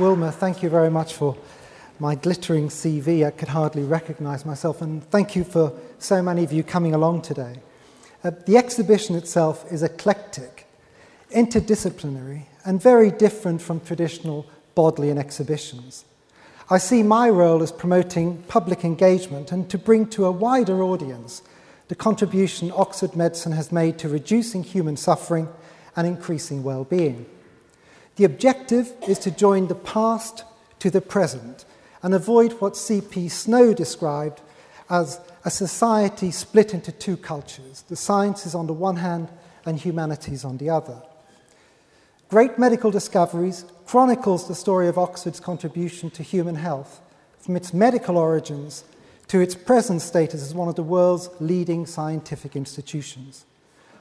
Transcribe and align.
Wilma, 0.00 0.32
thank 0.32 0.62
you 0.62 0.70
very 0.70 0.88
much 0.88 1.12
for 1.12 1.36
my 1.98 2.14
glittering 2.14 2.68
CV. 2.68 3.26
I 3.26 3.30
could 3.30 3.48
hardly 3.48 3.82
recognize 3.82 4.46
myself, 4.46 4.80
and 4.80 5.04
thank 5.10 5.36
you 5.36 5.44
for 5.44 5.74
so 5.98 6.22
many 6.22 6.42
of 6.42 6.54
you 6.54 6.62
coming 6.62 6.94
along 6.94 7.20
today. 7.20 7.56
Uh, 8.24 8.30
the 8.46 8.56
exhibition 8.56 9.14
itself 9.14 9.70
is 9.70 9.82
eclectic, 9.82 10.66
interdisciplinary, 11.36 12.44
and 12.64 12.80
very 12.80 13.10
different 13.10 13.60
from 13.60 13.78
traditional 13.80 14.46
Bodleian 14.74 15.18
exhibitions. 15.18 16.06
I 16.70 16.78
see 16.78 17.02
my 17.02 17.28
role 17.28 17.62
as 17.62 17.70
promoting 17.70 18.42
public 18.44 18.86
engagement 18.86 19.52
and 19.52 19.68
to 19.68 19.76
bring 19.76 20.06
to 20.06 20.24
a 20.24 20.32
wider 20.32 20.82
audience 20.82 21.42
the 21.88 21.94
contribution 21.94 22.72
Oxford 22.74 23.16
medicine 23.16 23.52
has 23.52 23.70
made 23.70 23.98
to 23.98 24.08
reducing 24.08 24.62
human 24.62 24.96
suffering 24.96 25.46
and 25.94 26.06
increasing 26.06 26.62
well 26.62 26.84
being. 26.84 27.26
The 28.16 28.24
objective 28.24 28.92
is 29.08 29.18
to 29.20 29.30
join 29.30 29.68
the 29.68 29.74
past 29.74 30.44
to 30.80 30.90
the 30.90 31.00
present 31.00 31.64
and 32.02 32.14
avoid 32.14 32.52
what 32.54 32.76
C.P. 32.76 33.28
Snow 33.28 33.74
described 33.74 34.40
as 34.88 35.20
a 35.44 35.50
society 35.50 36.30
split 36.30 36.74
into 36.74 36.92
two 36.92 37.16
cultures 37.16 37.84
the 37.88 37.96
sciences 37.96 38.54
on 38.54 38.66
the 38.66 38.72
one 38.72 38.96
hand 38.96 39.28
and 39.64 39.78
humanities 39.78 40.44
on 40.44 40.58
the 40.58 40.70
other. 40.70 41.02
Great 42.28 42.58
Medical 42.58 42.90
Discoveries 42.90 43.64
chronicles 43.86 44.46
the 44.46 44.54
story 44.54 44.88
of 44.88 44.98
Oxford's 44.98 45.40
contribution 45.40 46.10
to 46.10 46.22
human 46.22 46.54
health 46.54 47.00
from 47.38 47.56
its 47.56 47.74
medical 47.74 48.16
origins 48.16 48.84
to 49.28 49.40
its 49.40 49.54
present 49.54 50.02
status 50.02 50.42
as 50.42 50.54
one 50.54 50.68
of 50.68 50.74
the 50.74 50.82
world's 50.82 51.28
leading 51.40 51.86
scientific 51.86 52.54
institutions. 52.54 53.46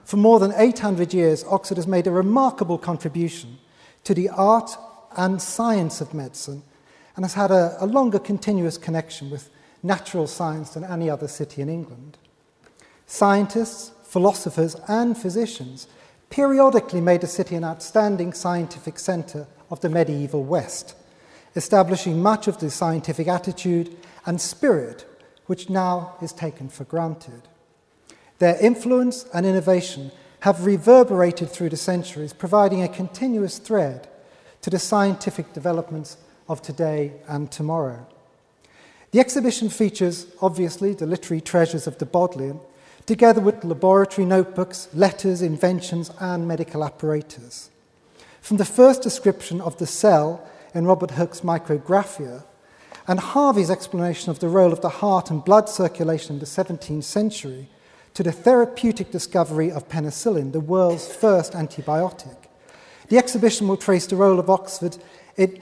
For 0.03 0.17
more 0.17 0.39
than 0.39 0.53
800 0.55 1.13
years, 1.13 1.43
Oxford 1.45 1.77
has 1.77 1.87
made 1.87 2.07
a 2.07 2.11
remarkable 2.11 2.77
contribution 2.77 3.59
to 4.03 4.13
the 4.13 4.29
art 4.29 4.71
and 5.17 5.41
science 5.41 6.01
of 6.01 6.13
medicine 6.13 6.63
and 7.15 7.25
has 7.25 7.33
had 7.33 7.51
a, 7.51 7.75
a 7.79 7.85
longer 7.85 8.19
continuous 8.19 8.77
connection 8.77 9.29
with 9.29 9.49
natural 9.83 10.27
science 10.27 10.71
than 10.71 10.83
any 10.83 11.09
other 11.09 11.27
city 11.27 11.61
in 11.61 11.69
England. 11.69 12.17
Scientists, 13.05 13.91
philosophers, 14.03 14.75
and 14.87 15.17
physicians 15.17 15.87
periodically 16.29 17.01
made 17.01 17.21
the 17.21 17.27
city 17.27 17.55
an 17.55 17.63
outstanding 17.63 18.33
scientific 18.33 18.99
centre 18.99 19.47
of 19.69 19.79
the 19.81 19.89
medieval 19.89 20.43
West, 20.43 20.95
establishing 21.55 22.21
much 22.21 22.47
of 22.47 22.59
the 22.59 22.69
scientific 22.69 23.27
attitude 23.27 23.95
and 24.25 24.39
spirit 24.39 25.05
which 25.47 25.69
now 25.69 26.15
is 26.21 26.31
taken 26.31 26.69
for 26.69 26.83
granted. 26.83 27.41
Their 28.37 28.63
influence 28.63 29.25
and 29.33 29.45
innovation 29.45 30.11
have 30.41 30.65
reverberated 30.65 31.49
through 31.49 31.69
the 31.69 31.77
centuries, 31.77 32.33
providing 32.33 32.81
a 32.81 32.87
continuous 32.87 33.57
thread 33.57 34.07
to 34.61 34.69
the 34.69 34.79
scientific 34.79 35.53
developments 35.53 36.17
of 36.47 36.61
today 36.61 37.13
and 37.27 37.51
tomorrow. 37.51 38.05
The 39.11 39.19
exhibition 39.19 39.69
features, 39.69 40.27
obviously, 40.41 40.93
the 40.93 41.07
literary 41.07 41.41
treasures 41.41 41.87
of 41.87 41.97
the 41.97 42.05
Bodleian, 42.05 42.59
together 43.05 43.41
with 43.41 43.63
laboratory 43.63 44.25
notebooks, 44.25 44.87
letters, 44.93 45.41
inventions, 45.41 46.11
and 46.19 46.47
medical 46.47 46.83
apparatus. 46.83 47.69
From 48.41 48.57
the 48.57 48.65
first 48.65 49.01
description 49.01 49.61
of 49.61 49.77
the 49.77 49.87
cell 49.87 50.47
in 50.73 50.85
Robert 50.85 51.11
Hooke's 51.11 51.41
Micrographia, 51.41 52.43
and 53.07 53.19
Harvey's 53.19 53.71
explanation 53.71 54.29
of 54.29 54.37
the 54.37 54.47
role 54.47 54.71
of 54.71 54.81
the 54.81 54.89
heart 54.89 55.31
and 55.31 55.43
blood 55.43 55.67
circulation 55.67 56.35
in 56.35 56.39
the 56.39 56.45
17th 56.45 57.03
century, 57.03 57.67
to 58.13 58.23
the 58.23 58.31
therapeutic 58.31 59.11
discovery 59.11 59.71
of 59.71 59.87
penicillin, 59.89 60.51
the 60.51 60.59
world's 60.59 61.07
first 61.07 61.53
antibiotic. 61.53 62.35
The 63.09 63.17
exhibition 63.17 63.67
will 63.67 63.77
trace 63.77 64.05
the 64.05 64.15
role 64.15 64.39
of 64.39 64.49
Oxford, 64.49 64.97
it, 65.35 65.61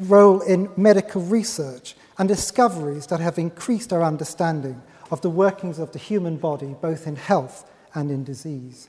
role 0.00 0.40
in 0.40 0.68
medical 0.76 1.22
research 1.22 1.94
and 2.18 2.28
discoveries 2.28 3.06
that 3.06 3.20
have 3.20 3.38
increased 3.38 3.92
our 3.92 4.02
understanding 4.02 4.82
of 5.10 5.20
the 5.20 5.30
workings 5.30 5.78
of 5.78 5.92
the 5.92 5.98
human 5.98 6.36
body, 6.36 6.74
both 6.80 7.06
in 7.06 7.16
health 7.16 7.70
and 7.94 8.10
in 8.10 8.24
disease. 8.24 8.88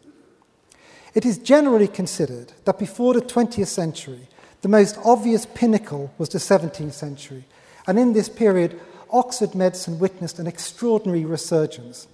It 1.13 1.25
is 1.25 1.37
generally 1.37 1.87
considered 1.87 2.53
that 2.65 2.79
before 2.79 3.13
the 3.13 3.21
20th 3.21 3.67
century, 3.67 4.27
the 4.61 4.69
most 4.69 4.97
obvious 5.03 5.45
pinnacle 5.45 6.13
was 6.17 6.29
the 6.29 6.39
17th 6.39 6.93
century, 6.93 7.45
and 7.85 7.99
in 7.99 8.13
this 8.13 8.29
period, 8.29 8.79
Oxford 9.11 9.53
medicine 9.53 9.99
witnessed 9.99 10.39
an 10.39 10.47
extraordinary 10.47 11.25
resurgence 11.25 12.07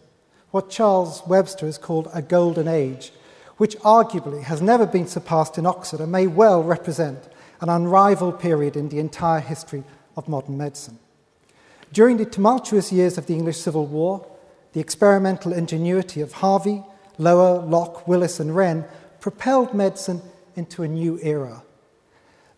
what 0.51 0.69
Charles 0.69 1.21
Webster 1.27 1.65
has 1.65 1.77
called 1.77 2.09
a 2.13 2.21
golden 2.21 2.67
age, 2.67 3.11
which 3.57 3.77
arguably 3.79 4.43
has 4.43 4.61
never 4.61 4.85
been 4.85 5.07
surpassed 5.07 5.57
in 5.57 5.65
Oxford 5.65 5.99
and 5.99 6.11
may 6.11 6.27
well 6.27 6.63
represent 6.63 7.29
an 7.61 7.69
unrivaled 7.69 8.39
period 8.39 8.75
in 8.75 8.89
the 8.89 8.99
entire 8.99 9.41
history 9.41 9.83
of 10.15 10.27
modern 10.27 10.57
medicine. 10.57 10.97
During 11.91 12.17
the 12.17 12.25
tumultuous 12.25 12.91
years 12.91 13.17
of 13.17 13.25
the 13.25 13.33
English 13.33 13.57
Civil 13.57 13.85
War, 13.85 14.25
the 14.73 14.79
experimental 14.79 15.53
ingenuity 15.53 16.21
of 16.21 16.33
Harvey, 16.33 16.83
Lower, 17.17 17.59
Locke, 17.59 18.07
Willis, 18.07 18.39
and 18.39 18.55
Wren 18.55 18.85
propelled 19.19 19.73
medicine 19.73 20.21
into 20.55 20.83
a 20.83 20.87
new 20.87 21.19
era. 21.21 21.63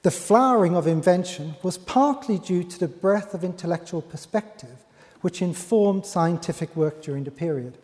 The 0.04 0.12
flowering 0.12 0.76
of 0.76 0.88
invention 0.88 1.56
was 1.64 1.78
partly 1.78 2.38
due 2.38 2.64
to 2.64 2.80
the 2.80 2.88
breadth 2.88 3.34
of 3.34 3.44
intellectual 3.44 4.02
perspective 4.02 4.81
which 5.22 5.42
informed 5.42 6.06
scientific 6.06 6.76
work 6.76 7.02
during 7.02 7.24
the 7.24 7.32
period. 7.32 7.78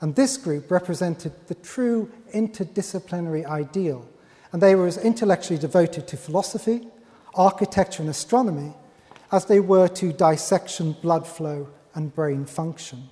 And 0.00 0.14
this 0.14 0.36
group 0.36 0.70
represented 0.70 1.32
the 1.46 1.54
true 1.54 2.10
interdisciplinary 2.34 3.44
ideal, 3.44 4.06
and 4.52 4.62
they 4.62 4.74
were 4.74 4.86
as 4.86 4.98
intellectually 4.98 5.58
devoted 5.58 6.06
to 6.08 6.16
philosophy, 6.16 6.86
architecture, 7.34 8.02
and 8.02 8.10
astronomy 8.10 8.74
as 9.30 9.44
they 9.44 9.60
were 9.60 9.88
to 9.88 10.12
dissection, 10.12 10.92
blood 11.02 11.26
flow, 11.26 11.68
and 11.94 12.14
brain 12.14 12.46
function. 12.46 13.08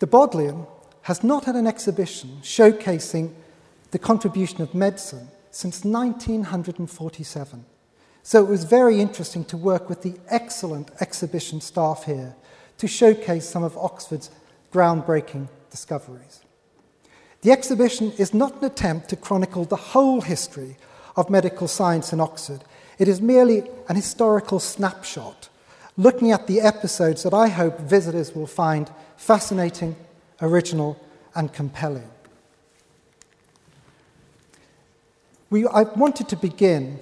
The 0.00 0.06
Bodleian 0.06 0.66
has 1.02 1.24
not 1.24 1.44
had 1.44 1.56
an 1.56 1.66
exhibition 1.66 2.38
showcasing 2.42 3.32
the 3.92 3.98
contribution 3.98 4.62
of 4.62 4.74
medicine 4.74 5.28
since 5.50 5.84
1947. 5.84 7.64
So 8.22 8.44
it 8.44 8.48
was 8.48 8.64
very 8.64 9.00
interesting 9.00 9.44
to 9.46 9.56
work 9.56 9.88
with 9.88 10.02
the 10.02 10.14
excellent 10.28 10.90
exhibition 11.00 11.60
staff 11.60 12.04
here 12.04 12.34
to 12.78 12.88
showcase 12.88 13.48
some 13.48 13.62
of 13.62 13.76
Oxford's 13.76 14.30
groundbreaking 14.72 15.48
discoveries. 15.70 16.42
The 17.42 17.50
exhibition 17.50 18.12
is 18.18 18.32
not 18.32 18.58
an 18.58 18.64
attempt 18.64 19.08
to 19.10 19.16
chronicle 19.16 19.64
the 19.64 19.76
whole 19.76 20.20
history 20.20 20.76
of 21.16 21.28
medical 21.28 21.68
science 21.68 22.12
in 22.12 22.20
Oxford. 22.20 22.62
It 22.98 23.08
is 23.08 23.20
merely 23.20 23.64
an 23.88 23.96
historical 23.96 24.60
snapshot, 24.60 25.48
looking 25.96 26.30
at 26.30 26.46
the 26.46 26.60
episodes 26.60 27.24
that 27.24 27.34
I 27.34 27.48
hope 27.48 27.80
visitors 27.80 28.34
will 28.34 28.46
find 28.46 28.90
fascinating, 29.16 29.96
original, 30.40 31.00
and 31.34 31.52
compelling. 31.52 32.08
We, 35.50 35.66
I 35.66 35.82
wanted 35.82 36.28
to 36.30 36.36
begin 36.36 36.98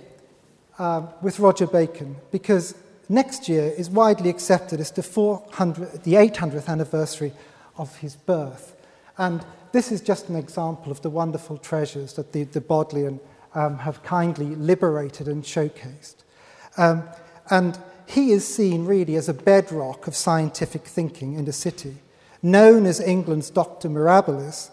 uh, 0.79 1.07
with 1.23 1.39
Roger 1.39 1.67
Bacon 1.67 2.17
because 2.33 2.75
next 3.11 3.49
year 3.49 3.75
is 3.77 3.91
widely 3.91 4.31
accepted 4.31 4.81
as 4.81 4.91
the, 4.93 5.03
400, 5.03 6.05
the 6.05 6.15
800th 6.15 6.69
anniversary 6.69 7.33
of 7.77 7.97
his 7.97 8.17
birth. 8.17 8.77
And 9.19 9.45
this 9.73 9.93
is 9.93 10.01
just 10.01 10.29
an 10.29 10.37
example 10.37 10.91
of 10.91 11.03
the 11.03 11.11
wonderful 11.11 11.59
treasures 11.59 12.15
that 12.15 12.33
the, 12.33 12.45
the 12.45 12.61
Bodleian 12.61 13.21
um, 13.55 13.79
have 13.79 14.03
kindly 14.03 14.55
liberated 14.55 15.29
and 15.29 15.43
showcased. 15.43 16.17
Um, 16.77 17.03
and 17.51 17.79
he 18.07 18.31
is 18.31 18.47
seen 18.47 18.87
really 18.87 19.17
as 19.17 19.29
a 19.29 19.35
bedrock 19.35 20.07
of 20.07 20.15
scientific 20.15 20.83
thinking 20.83 21.35
in 21.35 21.45
the 21.45 21.53
city. 21.53 21.97
Known 22.43 22.87
as 22.87 23.01
England's 23.01 23.51
Dr. 23.51 23.89
Mirabilis, 23.89 24.71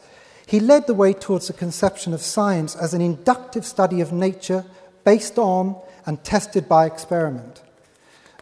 he 0.47 0.59
led 0.59 0.87
the 0.87 0.93
way 0.93 1.11
towards 1.11 1.47
the 1.47 1.53
conception 1.53 2.13
of 2.13 2.21
science 2.21 2.75
as 2.75 2.93
an 2.93 3.01
inductive 3.01 3.65
study 3.65 3.99
of 3.99 4.13
nature 4.13 4.63
based 5.03 5.37
on 5.37 5.75
and 6.05 6.23
tested 6.23 6.69
by 6.69 6.85
experiment. 6.85 7.61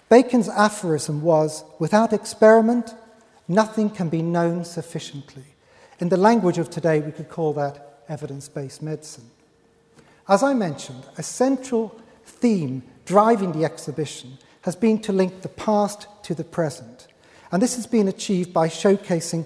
Bacon's 0.09 0.49
aphorism 0.49 1.21
was 1.21 1.63
without 1.79 2.13
experiment, 2.13 2.93
nothing 3.47 3.89
can 3.89 4.09
be 4.09 4.21
known 4.21 4.63
sufficiently. 4.63 5.43
In 5.99 6.09
the 6.09 6.17
language 6.17 6.57
of 6.57 6.69
today, 6.69 6.99
we 6.99 7.11
could 7.11 7.29
call 7.29 7.53
that 7.53 8.03
evidence 8.07 8.47
based 8.47 8.81
medicine. 8.81 9.29
As 10.27 10.43
I 10.43 10.53
mentioned, 10.53 11.05
a 11.17 11.23
central 11.23 11.99
theme 12.25 12.83
driving 13.05 13.51
the 13.51 13.65
exhibition 13.65 14.37
has 14.61 14.75
been 14.75 14.99
to 14.99 15.13
link 15.13 15.41
the 15.41 15.49
past 15.49 16.07
to 16.23 16.33
the 16.33 16.43
present. 16.43 17.07
And 17.51 17.61
this 17.61 17.75
has 17.75 17.85
been 17.85 18.07
achieved 18.07 18.51
by 18.51 18.67
showcasing 18.67 19.45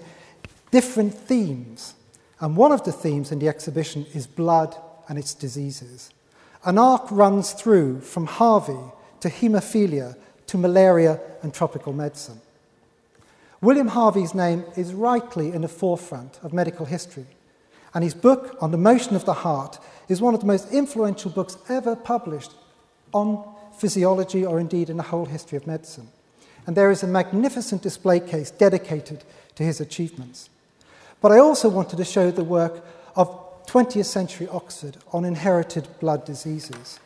different 0.70 1.14
themes. 1.14 1.94
And 2.40 2.56
one 2.56 2.72
of 2.72 2.84
the 2.84 2.92
themes 2.92 3.30
in 3.30 3.38
the 3.38 3.48
exhibition 3.48 4.06
is 4.14 4.26
blood 4.26 4.74
and 5.08 5.18
its 5.18 5.34
diseases. 5.34 6.10
An 6.64 6.78
arc 6.78 7.10
runs 7.10 7.52
through 7.52 8.00
from 8.00 8.26
Harvey 8.26 8.78
to 9.20 9.28
haemophilia 9.28 10.16
to 10.50 10.58
malaria 10.58 11.20
and 11.42 11.54
tropical 11.54 11.92
medicine. 11.92 12.40
William 13.60 13.86
Harvey's 13.86 14.34
name 14.34 14.64
is 14.76 14.92
rightly 14.92 15.52
in 15.52 15.62
the 15.62 15.68
forefront 15.68 16.40
of 16.42 16.52
medical 16.52 16.86
history, 16.86 17.26
and 17.94 18.02
his 18.02 18.14
book 18.14 18.56
on 18.60 18.72
the 18.72 18.76
motion 18.76 19.14
of 19.14 19.24
the 19.24 19.32
heart 19.32 19.78
is 20.08 20.20
one 20.20 20.34
of 20.34 20.40
the 20.40 20.46
most 20.46 20.72
influential 20.72 21.30
books 21.30 21.56
ever 21.68 21.94
published 21.94 22.50
on 23.12 23.48
physiology, 23.78 24.44
or 24.44 24.58
indeed 24.58 24.90
in 24.90 24.96
the 24.96 25.04
whole 25.04 25.26
history 25.26 25.56
of 25.56 25.68
medicine. 25.68 26.08
And 26.66 26.76
there 26.76 26.90
is 26.90 27.04
a 27.04 27.06
magnificent 27.06 27.80
display 27.80 28.18
case 28.18 28.50
dedicated 28.50 29.22
to 29.54 29.62
his 29.62 29.80
achievements. 29.80 30.50
But 31.20 31.30
I 31.30 31.38
also 31.38 31.68
wanted 31.68 31.96
to 31.98 32.04
show 32.04 32.32
the 32.32 32.42
work 32.42 32.84
of 33.14 33.28
20th 33.66 34.06
century 34.06 34.48
Oxford 34.48 34.96
on 35.12 35.24
inherited 35.24 35.86
blood 36.00 36.24
diseases. 36.24 36.98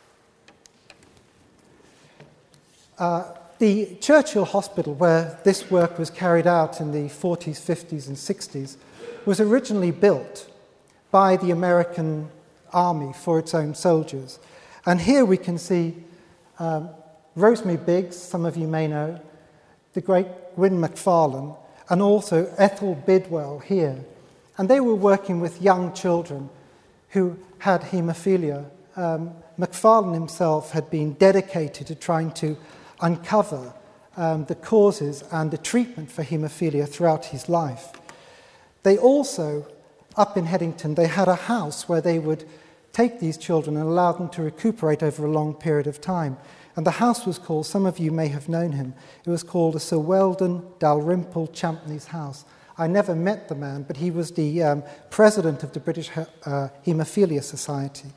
Uh, 2.97 3.33
the 3.57 3.95
Churchill 4.01 4.45
Hospital, 4.45 4.93
where 4.93 5.39
this 5.43 5.69
work 5.69 5.97
was 5.97 6.09
carried 6.09 6.47
out 6.47 6.79
in 6.79 6.91
the 6.91 7.09
40s, 7.09 7.59
50s, 7.59 8.07
and 8.07 8.15
60s, 8.15 8.77
was 9.25 9.39
originally 9.39 9.91
built 9.91 10.49
by 11.11 11.37
the 11.37 11.51
American 11.51 12.29
Army 12.71 13.13
for 13.13 13.39
its 13.39 13.53
own 13.53 13.73
soldiers. 13.73 14.39
And 14.85 14.99
here 14.99 15.25
we 15.25 15.37
can 15.37 15.57
see 15.57 15.95
um, 16.59 16.89
Rosemary 17.35 17.77
Biggs, 17.77 18.15
some 18.17 18.45
of 18.45 18.55
you 18.55 18.67
may 18.67 18.87
know, 18.87 19.19
the 19.93 20.01
great 20.01 20.27
Gwyn 20.55 20.79
Macfarlane, 20.79 21.55
and 21.89 22.01
also 22.01 22.53
Ethel 22.57 22.95
Bidwell 22.95 23.59
here. 23.59 24.03
And 24.57 24.69
they 24.69 24.79
were 24.79 24.95
working 24.95 25.39
with 25.41 25.61
young 25.61 25.93
children 25.93 26.49
who 27.09 27.37
had 27.59 27.81
haemophilia. 27.81 28.65
Um, 28.95 29.33
Macfarlane 29.57 30.13
himself 30.13 30.71
had 30.71 30.89
been 30.89 31.13
dedicated 31.13 31.87
to 31.87 31.95
trying 31.95 32.31
to 32.31 32.57
uncover 33.01 33.73
um, 34.17 34.45
the 34.45 34.55
causes 34.55 35.23
and 35.31 35.51
the 35.51 35.57
treatment 35.57 36.11
for 36.11 36.23
haemophilia 36.23 36.87
throughout 36.87 37.25
his 37.25 37.49
life. 37.49 37.91
They 38.83 38.97
also, 38.97 39.67
up 40.15 40.37
in 40.37 40.45
Headington, 40.45 40.95
they 40.95 41.07
had 41.07 41.27
a 41.27 41.35
house 41.35 41.89
where 41.89 42.01
they 42.01 42.19
would 42.19 42.47
take 42.93 43.19
these 43.19 43.37
children 43.37 43.75
and 43.75 43.85
allow 43.85 44.13
them 44.13 44.29
to 44.29 44.41
recuperate 44.41 45.03
over 45.03 45.25
a 45.25 45.31
long 45.31 45.53
period 45.53 45.87
of 45.87 45.99
time. 45.99 46.37
And 46.75 46.85
the 46.85 46.91
house 46.91 47.25
was 47.25 47.37
called, 47.37 47.65
some 47.65 47.85
of 47.85 47.99
you 47.99 48.11
may 48.11 48.27
have 48.29 48.47
known 48.47 48.73
him, 48.73 48.93
it 49.25 49.29
was 49.29 49.43
called 49.43 49.75
the 49.75 49.79
Sir 49.79 49.97
Weldon 49.97 50.65
Dalrymple 50.79 51.47
Champneys 51.47 52.07
House. 52.07 52.45
I 52.77 52.87
never 52.87 53.15
met 53.15 53.47
the 53.47 53.55
man, 53.55 53.83
but 53.83 53.97
he 53.97 54.11
was 54.11 54.31
the 54.31 54.61
um, 54.61 54.83
president 55.09 55.63
of 55.63 55.71
the 55.71 55.79
British 55.79 56.09
uh, 56.15 56.69
Haemophilia 56.85 57.41
Society. 57.41 58.09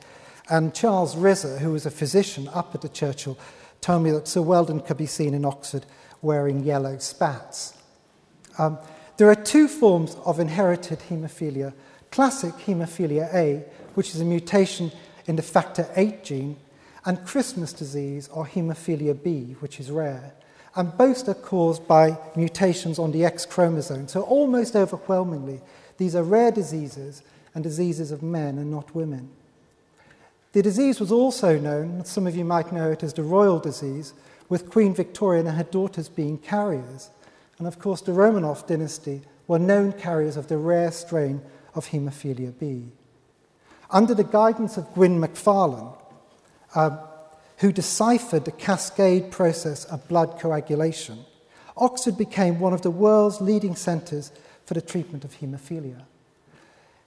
And 0.49 0.73
Charles 0.73 1.15
Rizza, 1.15 1.59
who 1.59 1.71
was 1.71 1.85
a 1.85 1.91
physician 1.91 2.49
up 2.49 2.75
at 2.75 2.81
the 2.81 2.89
Churchill, 2.89 3.37
told 3.81 4.03
me 4.03 4.11
that 4.11 4.27
Sir 4.27 4.41
Weldon 4.41 4.81
could 4.81 4.97
be 4.97 5.05
seen 5.05 5.33
in 5.33 5.45
Oxford 5.45 5.85
wearing 6.21 6.63
yellow 6.63 6.97
spats. 6.97 7.73
Um, 8.57 8.77
there 9.17 9.29
are 9.29 9.35
two 9.35 9.67
forms 9.67 10.15
of 10.25 10.39
inherited 10.39 10.99
haemophilia 11.09 11.73
classic 12.11 12.53
haemophilia 12.65 13.33
A, 13.33 13.63
which 13.93 14.15
is 14.15 14.21
a 14.21 14.25
mutation 14.25 14.91
in 15.25 15.35
the 15.35 15.41
factor 15.41 15.83
VIII 15.95 16.17
gene, 16.23 16.57
and 17.05 17.25
Christmas 17.25 17.73
disease 17.73 18.27
or 18.29 18.45
haemophilia 18.45 19.21
B, 19.21 19.55
which 19.59 19.79
is 19.79 19.91
rare. 19.91 20.33
And 20.75 20.95
both 20.97 21.27
are 21.27 21.33
caused 21.33 21.87
by 21.87 22.17
mutations 22.35 22.99
on 22.99 23.11
the 23.11 23.25
X 23.25 23.45
chromosome. 23.45 24.07
So, 24.07 24.21
almost 24.21 24.75
overwhelmingly, 24.75 25.61
these 25.97 26.15
are 26.15 26.23
rare 26.23 26.51
diseases 26.51 27.23
and 27.53 27.63
diseases 27.63 28.11
of 28.11 28.21
men 28.21 28.57
and 28.57 28.69
not 28.71 28.93
women. 28.93 29.29
The 30.51 30.63
disease 30.63 30.99
was 30.99 31.11
also 31.11 31.59
known, 31.59 32.03
some 32.05 32.25
of 32.25 32.35
you 32.35 32.43
might 32.43 32.71
know 32.71 32.91
it 32.91 33.03
as 33.03 33.13
the 33.13 33.23
royal 33.23 33.59
disease, 33.59 34.13
with 34.49 34.71
Queen 34.71 34.95
Victoria 34.95 35.41
and 35.41 35.49
her 35.49 35.63
daughters 35.63 36.09
being 36.09 36.39
carriers. 36.39 37.11
And 37.59 37.67
of 37.67 37.77
course, 37.77 38.01
the 38.01 38.13
Romanov 38.13 38.65
dynasty 38.65 39.21
were 39.47 39.59
known 39.59 39.91
carriers 39.91 40.37
of 40.37 40.47
the 40.47 40.57
rare 40.57 40.91
strain 40.91 41.41
of 41.75 41.87
haemophilia 41.89 42.57
B. 42.57 42.87
Under 43.91 44.15
the 44.15 44.23
guidance 44.23 44.77
of 44.77 44.91
Gwyn 44.93 45.19
Macfarlane, 45.19 45.93
uh, 46.73 46.97
who 47.57 47.71
deciphered 47.71 48.45
the 48.45 48.51
cascade 48.51 49.31
process 49.31 49.85
of 49.85 50.07
blood 50.07 50.39
coagulation, 50.39 51.25
Oxford 51.77 52.17
became 52.17 52.59
one 52.59 52.73
of 52.73 52.81
the 52.81 52.91
world's 52.91 53.39
leading 53.39 53.75
centres 53.75 54.31
for 54.65 54.73
the 54.73 54.81
treatment 54.81 55.23
of 55.23 55.35
haemophilia. 55.39 56.03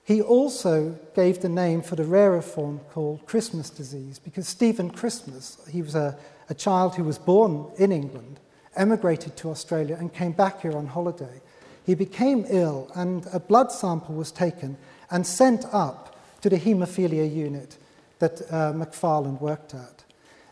He 0.03 0.21
also 0.21 0.97
gave 1.15 1.39
the 1.39 1.49
name 1.49 1.81
for 1.81 1.95
the 1.95 2.03
rarer 2.03 2.41
form 2.41 2.81
called 2.91 3.25
Christmas 3.25 3.69
disease 3.69 4.19
because 4.19 4.47
Stephen 4.47 4.89
Christmas, 4.89 5.57
he 5.71 5.81
was 5.81 5.95
a, 5.95 6.17
a 6.49 6.53
child 6.53 6.95
who 6.95 7.05
was 7.05 7.17
born 7.17 7.71
in 7.77 7.91
England, 7.91 8.39
emigrated 8.75 9.37
to 9.37 9.49
Australia, 9.49 9.95
and 9.97 10.13
came 10.13 10.33
back 10.33 10.61
here 10.61 10.75
on 10.75 10.87
holiday. 10.87 11.41
He 11.85 11.95
became 11.95 12.45
ill, 12.49 12.91
and 12.95 13.27
a 13.31 13.39
blood 13.39 13.71
sample 13.71 14.15
was 14.15 14.31
taken 14.31 14.77
and 15.09 15.25
sent 15.25 15.65
up 15.71 16.17
to 16.41 16.49
the 16.49 16.57
haemophilia 16.57 17.33
unit 17.33 17.77
that 18.19 18.41
uh, 18.51 18.73
Macfarlane 18.73 19.39
worked 19.39 19.73
at. 19.73 20.03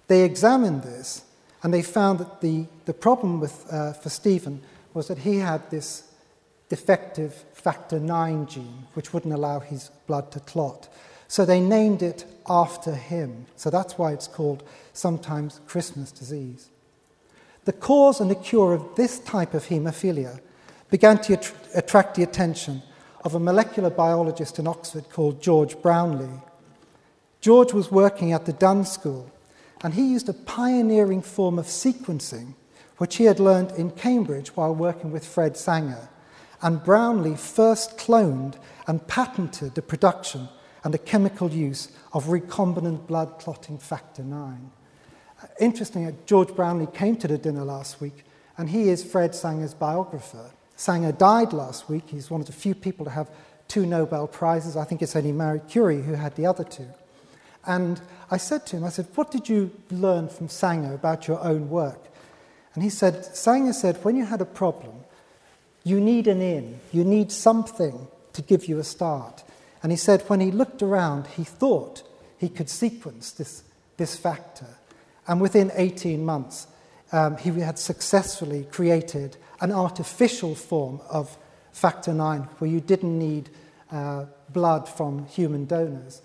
They 0.08 0.24
examined 0.24 0.84
this, 0.84 1.26
and 1.64 1.74
they 1.74 1.82
found 1.82 2.20
that 2.20 2.42
the, 2.42 2.68
the 2.86 2.94
problem 2.94 3.40
with, 3.40 3.66
uh, 3.72 3.94
for 3.94 4.10
Stephen 4.10 4.62
was 4.94 5.08
that 5.08 5.20
he 5.20 5.38
had 5.38 5.70
this 5.70 6.11
defective 6.72 7.34
factor 7.52 8.00
9 8.00 8.46
gene, 8.46 8.88
which 8.94 9.14
wouldn't 9.14 9.34
allow 9.34 9.60
his 9.60 9.92
blood 10.08 10.32
to 10.32 10.40
clot. 10.40 10.88
So 11.28 11.44
they 11.44 11.60
named 11.60 12.02
it 12.02 12.24
after 12.48 12.96
him. 12.96 13.46
So 13.58 13.70
that's 13.70 13.98
why 13.98 14.14
it's 14.14 14.30
called 14.30 14.64
sometimes 14.94 15.60
Christmas 15.68 16.14
disease. 16.14 16.70
The 17.66 17.74
cause 17.74 18.22
and 18.22 18.32
the 18.32 18.36
cure 18.36 18.74
of 18.74 18.96
this 18.96 19.20
type 19.20 19.54
of 19.54 19.66
haemophilia 19.66 20.40
began 20.90 21.18
to 21.24 21.38
attract 21.76 22.16
the 22.16 22.24
attention 22.24 22.84
of 23.26 23.36
a 23.36 23.40
molecular 23.40 23.90
biologist 23.90 24.58
in 24.58 24.66
Oxford 24.66 25.10
called 25.10 25.44
George 25.44 25.76
Brownlee. 25.82 26.40
George 27.42 27.74
was 27.74 27.92
working 27.92 28.32
at 28.32 28.46
the 28.46 28.54
Dunn 28.54 28.86
School, 28.86 29.30
and 29.84 29.94
he 29.94 30.14
used 30.14 30.30
a 30.30 30.34
pioneering 30.34 31.22
form 31.22 31.60
of 31.60 31.66
sequencing 31.66 32.54
which 32.98 33.18
he 33.18 33.26
had 33.26 33.42
learned 33.42 33.72
in 33.72 33.92
Cambridge 33.92 34.56
while 34.56 34.74
working 34.74 35.12
with 35.12 35.26
Fred 35.26 35.58
Sanger 35.58 36.08
and 36.62 36.84
Brownlee 36.84 37.36
first 37.36 37.98
cloned 37.98 38.56
and 38.88 39.06
patented 39.08 39.76
the 39.76 39.82
production 39.82 40.50
and 40.84 40.94
the 40.94 41.00
chemical 41.00 41.50
use 41.50 41.90
of 42.14 42.26
recombinant 42.26 43.08
blood 43.08 43.40
clotting 43.40 43.78
factor 43.78 44.24
9. 44.24 44.72
Uh, 45.42 45.48
interestingly, 45.60 46.14
George 46.26 46.56
Brownlee 46.56 46.88
came 46.94 47.16
to 47.18 47.28
the 47.28 47.38
dinner 47.38 47.64
last 47.64 48.02
week, 48.02 48.24
and 48.58 48.70
he 48.70 48.90
is 48.90 49.04
Fred 49.04 49.36
Sanger's 49.36 49.74
biographer. 49.74 50.52
Sanger 50.76 51.12
died 51.12 51.54
last 51.54 51.90
week. 51.90 52.04
He's 52.08 52.32
one 52.32 52.42
of 52.42 52.48
the 52.48 52.54
few 52.54 52.74
people 52.74 53.06
to 53.06 53.12
have 53.12 53.30
two 53.68 53.86
Nobel 53.86 54.28
Prizes. 54.28 54.76
I 54.76 54.84
think 54.84 55.02
it's 55.02 55.16
only 55.16 55.32
Marie 55.32 55.62
Curie 55.68 56.02
who 56.02 56.14
had 56.14 56.36
the 56.36 56.46
other 56.46 56.64
two. 56.64 56.88
And 57.66 58.02
I 58.32 58.38
said 58.38 58.66
to 58.68 58.78
him, 58.78 58.84
I 58.84 58.90
said, 58.90 59.08
What 59.14 59.30
did 59.30 59.48
you 59.48 59.72
learn 59.92 60.30
from 60.30 60.50
Sanger 60.50 60.96
about 60.96 61.28
your 61.28 61.40
own 61.42 61.70
work? 61.70 62.12
And 62.74 62.84
he 62.84 62.90
said, 62.90 63.26
Sanger 63.26 63.74
said, 63.74 64.04
when 64.04 64.16
you 64.16 64.26
had 64.26 64.42
a 64.42 64.46
problem, 64.46 65.01
you 65.84 66.00
need 66.00 66.28
an 66.28 66.42
in, 66.42 66.80
you 66.92 67.04
need 67.04 67.32
something 67.32 68.08
to 68.34 68.42
give 68.42 68.66
you 68.66 68.80
a 68.80 68.84
start. 68.84 69.44
And 69.84 69.92
he 69.92 69.98
said 69.98 70.22
when 70.24 70.40
he 70.40 70.52
looked 70.52 70.82
around, 70.82 71.28
he 71.28 71.44
thought 71.44 72.04
he 72.38 72.50
could 72.50 72.70
sequence 72.70 73.32
this, 73.32 73.64
this 73.98 74.16
factor. 74.16 74.68
And 75.28 75.42
within 75.42 75.72
18 75.74 76.24
months, 76.24 76.68
um, 77.12 77.38
he 77.38 77.50
had 77.60 77.78
successfully 77.78 78.66
created 78.72 79.38
an 79.60 79.72
artificial 79.72 80.56
form 80.56 81.02
of 81.10 81.38
factor 81.72 82.14
9 82.14 82.42
where 82.60 82.70
you 82.70 82.80
didn't 82.80 83.18
need 83.18 83.50
uh, 83.92 84.26
blood 84.50 84.88
from 84.88 85.26
human 85.28 85.66
donors. 85.66 86.22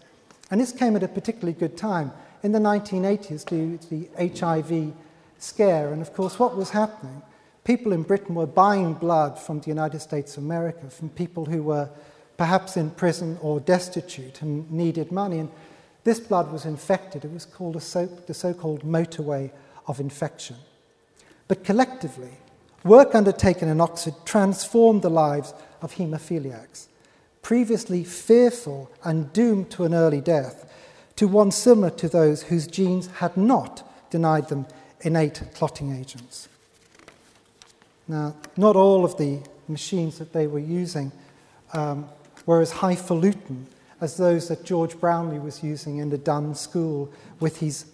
And 0.50 0.60
this 0.60 0.72
came 0.72 0.96
at 0.96 1.02
a 1.02 1.08
particularly 1.08 1.52
good 1.52 1.76
time. 1.76 2.12
In 2.42 2.52
the 2.52 2.58
1980s, 2.58 3.44
due 3.44 3.78
to 3.78 3.90
the 3.90 4.08
HIV 4.38 4.92
scare, 5.38 5.92
and 5.92 6.00
of 6.00 6.14
course, 6.14 6.38
what 6.38 6.56
was 6.56 6.70
happening 6.70 7.22
people 7.66 7.92
in 7.92 8.04
Britain 8.04 8.36
were 8.36 8.46
buying 8.46 8.94
blood 8.94 9.36
from 9.36 9.58
the 9.58 9.66
United 9.66 9.98
States 9.98 10.36
of 10.36 10.44
America, 10.44 10.88
from 10.88 11.08
people 11.10 11.44
who 11.44 11.64
were 11.64 11.90
perhaps 12.36 12.76
in 12.76 12.90
prison 12.90 13.36
or 13.42 13.58
destitute 13.58 14.40
and 14.40 14.70
needed 14.70 15.10
money. 15.10 15.40
And 15.40 15.50
this 16.04 16.20
blood 16.20 16.52
was 16.52 16.64
infected. 16.64 17.24
It 17.24 17.32
was 17.32 17.44
called 17.44 17.82
so, 17.82 18.06
the 18.06 18.34
so 18.34 18.54
called 18.54 18.84
motorway 18.84 19.50
of 19.88 19.98
infection. 19.98 20.54
But 21.48 21.64
collectively, 21.64 22.30
work 22.84 23.16
undertaken 23.16 23.68
in 23.68 23.80
Oxford 23.80 24.14
transformed 24.24 25.02
the 25.02 25.10
lives 25.10 25.52
of 25.82 25.94
haemophiliacs, 25.94 26.86
previously 27.42 28.04
fearful 28.04 28.92
and 29.02 29.32
doomed 29.32 29.70
to 29.72 29.84
an 29.84 29.92
early 29.92 30.20
death, 30.20 30.72
to 31.16 31.26
one 31.26 31.50
similar 31.50 31.90
to 31.90 32.08
those 32.08 32.44
whose 32.44 32.68
genes 32.68 33.08
had 33.08 33.36
not 33.36 33.82
denied 34.10 34.50
them 34.50 34.66
innate 35.00 35.42
clotting 35.54 35.92
agents. 35.92 36.48
Now, 38.08 38.36
not 38.56 38.76
all 38.76 39.04
of 39.04 39.16
the 39.16 39.40
machines 39.68 40.18
that 40.18 40.32
they 40.32 40.46
were 40.46 40.60
using 40.60 41.12
um, 41.72 42.08
were 42.46 42.60
as 42.60 42.72
highfalutin 42.72 43.66
as 44.00 44.16
those 44.16 44.48
that 44.48 44.64
George 44.64 44.98
Brownlee 45.00 45.38
was 45.38 45.62
using 45.62 45.98
in 45.98 46.10
the 46.10 46.18
Dunn 46.18 46.54
School 46.54 47.10
with 47.40 47.58
his 47.58 47.86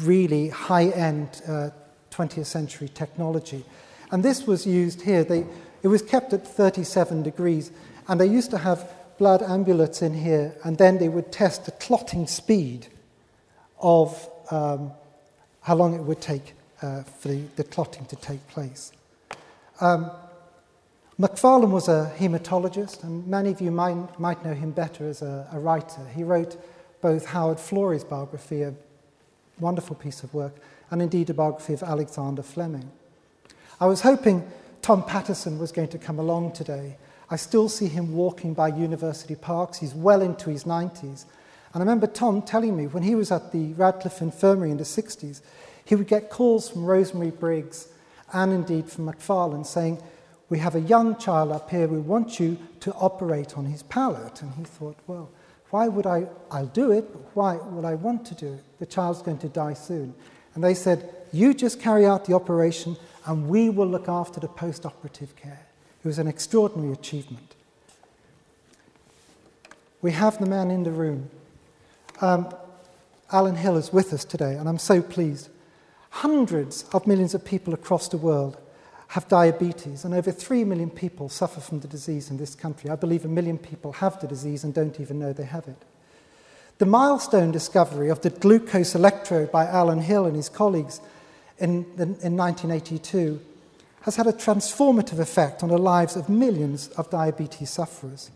really 0.00 0.48
high 0.48 0.86
end 0.86 1.42
uh, 1.48 1.70
20th 2.10 2.46
century 2.46 2.88
technology. 2.88 3.64
And 4.10 4.22
this 4.22 4.46
was 4.46 4.66
used 4.66 5.02
here. 5.02 5.24
They, 5.24 5.46
it 5.82 5.88
was 5.88 6.02
kept 6.02 6.32
at 6.32 6.46
37 6.46 7.22
degrees, 7.22 7.70
and 8.08 8.20
they 8.20 8.26
used 8.26 8.50
to 8.50 8.58
have 8.58 8.90
blood 9.18 9.42
amulets 9.42 10.02
in 10.02 10.14
here, 10.14 10.54
and 10.64 10.78
then 10.78 10.98
they 10.98 11.08
would 11.08 11.30
test 11.30 11.66
the 11.66 11.72
clotting 11.72 12.26
speed 12.26 12.86
of 13.80 14.28
um, 14.50 14.90
how 15.62 15.74
long 15.74 15.94
it 15.94 16.00
would 16.00 16.20
take 16.20 16.54
uh, 16.82 17.02
for 17.02 17.28
the, 17.28 17.42
the, 17.56 17.64
clotting 17.64 18.06
to 18.06 18.16
take 18.16 18.46
place. 18.48 18.92
Um, 19.80 20.10
Macfarlane 21.16 21.70
was 21.70 21.88
a 21.88 22.12
hematologist, 22.18 23.02
and 23.02 23.26
many 23.26 23.50
of 23.50 23.60
you 23.60 23.70
might, 23.70 24.18
might 24.18 24.44
know 24.44 24.54
him 24.54 24.72
better 24.72 25.08
as 25.08 25.22
a, 25.22 25.48
a 25.52 25.58
writer. 25.58 26.06
He 26.14 26.22
wrote 26.22 26.62
both 27.00 27.26
Howard 27.26 27.58
Florey's 27.58 28.04
biography, 28.04 28.62
a 28.62 28.74
wonderful 29.58 29.96
piece 29.96 30.22
of 30.22 30.32
work, 30.34 30.54
and 30.90 31.00
indeed 31.00 31.30
a 31.30 31.34
biography 31.34 31.74
of 31.74 31.82
Alexander 31.82 32.42
Fleming. 32.42 32.90
I 33.80 33.86
was 33.86 34.02
hoping 34.02 34.46
Tom 34.82 35.02
Patterson 35.02 35.58
was 35.58 35.72
going 35.72 35.88
to 35.88 35.98
come 35.98 36.18
along 36.18 36.52
today. 36.52 36.96
I 37.30 37.36
still 37.36 37.68
see 37.68 37.86
him 37.86 38.14
walking 38.14 38.52
by 38.52 38.68
university 38.68 39.34
parks. 39.34 39.78
He's 39.78 39.94
well 39.94 40.20
into 40.20 40.50
his 40.50 40.64
90s. 40.64 41.24
And 41.72 41.76
I 41.76 41.78
remember 41.80 42.06
Tom 42.06 42.42
telling 42.42 42.76
me 42.76 42.86
when 42.86 43.02
he 43.02 43.14
was 43.14 43.30
at 43.30 43.52
the 43.52 43.72
Radcliffe 43.74 44.20
Infirmary 44.20 44.70
in 44.70 44.76
the 44.76 44.84
60s, 44.84 45.40
he 45.84 45.94
would 45.94 46.08
get 46.08 46.28
calls 46.28 46.68
from 46.68 46.84
Rosemary 46.84 47.30
Biggs 47.30 47.88
and 48.32 48.52
indeed 48.52 48.90
from 48.90 49.06
Macfarlane 49.06 49.64
saying, 49.64 50.02
we 50.48 50.58
have 50.58 50.74
a 50.74 50.80
young 50.80 51.16
child 51.16 51.52
up 51.52 51.70
here, 51.70 51.86
we 51.86 51.98
want 51.98 52.40
you 52.40 52.58
to 52.80 52.92
operate 52.94 53.56
on 53.56 53.66
his 53.66 53.82
palate. 53.84 54.42
And 54.42 54.52
he 54.54 54.64
thought, 54.64 54.96
well, 55.06 55.30
why 55.70 55.86
would 55.86 56.06
I? 56.06 56.26
I'll 56.50 56.66
do 56.66 56.90
it, 56.90 57.12
but 57.12 57.22
why 57.34 57.56
would 57.56 57.84
I 57.84 57.94
want 57.94 58.26
to 58.26 58.34
do 58.34 58.54
it? 58.54 58.64
The 58.80 58.86
child's 58.86 59.22
going 59.22 59.38
to 59.38 59.48
die 59.48 59.74
soon. 59.74 60.14
And 60.54 60.64
they 60.64 60.74
said, 60.74 61.14
you 61.32 61.54
just 61.54 61.80
carry 61.80 62.04
out 62.04 62.24
the 62.24 62.34
operation 62.34 62.96
and 63.26 63.48
we 63.48 63.70
will 63.70 63.86
look 63.86 64.08
after 64.08 64.40
the 64.40 64.48
post 64.48 64.84
operative 64.84 65.36
care. 65.36 65.66
It 66.02 66.08
was 66.08 66.18
an 66.18 66.26
extraordinary 66.26 66.92
achievement. 66.92 67.54
We 70.02 70.12
have 70.12 70.38
the 70.38 70.46
man 70.46 70.70
in 70.70 70.82
the 70.82 70.90
room. 70.90 71.30
Um, 72.20 72.52
Alan 73.30 73.54
Hill 73.54 73.76
is 73.76 73.92
with 73.92 74.12
us 74.12 74.24
today, 74.24 74.54
and 74.54 74.68
I'm 74.68 74.78
so 74.78 75.02
pleased. 75.02 75.50
Hundreds 76.10 76.84
of 76.92 77.06
millions 77.06 77.34
of 77.34 77.44
people 77.44 77.72
across 77.72 78.08
the 78.08 78.18
world 78.18 78.56
have 79.08 79.28
diabetes, 79.28 80.04
and 80.04 80.14
over 80.14 80.30
3 80.30 80.64
million 80.64 80.90
people 80.90 81.28
suffer 81.28 81.60
from 81.60 81.80
the 81.80 81.88
disease 81.88 82.30
in 82.30 82.36
this 82.36 82.54
country. 82.54 82.90
I 82.90 82.94
believe 82.94 83.24
a 83.24 83.28
million 83.28 83.58
people 83.58 83.92
have 83.94 84.20
the 84.20 84.28
disease 84.28 84.62
and 84.62 84.72
don't 84.72 85.00
even 85.00 85.18
know 85.18 85.32
they 85.32 85.44
have 85.44 85.66
it. 85.66 85.82
The 86.78 86.86
milestone 86.86 87.50
discovery 87.50 88.08
of 88.08 88.20
the 88.20 88.30
glucose 88.30 88.94
electrode 88.94 89.50
by 89.50 89.66
Alan 89.66 90.00
Hill 90.00 90.26
and 90.26 90.36
his 90.36 90.48
colleagues 90.48 91.00
in, 91.58 91.84
in 91.98 92.36
1982 92.36 93.40
has 94.02 94.16
had 94.16 94.26
a 94.26 94.32
transformative 94.32 95.18
effect 95.18 95.62
on 95.62 95.68
the 95.68 95.78
lives 95.78 96.16
of 96.16 96.28
millions 96.28 96.88
of 96.90 97.10
diabetes 97.10 97.70
sufferers. 97.70 98.30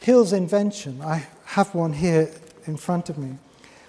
Hill's 0.00 0.32
invention, 0.32 1.02
I 1.02 1.26
have 1.46 1.74
one 1.74 1.92
here 1.92 2.30
in 2.66 2.76
front 2.76 3.10
of 3.10 3.18
me, 3.18 3.38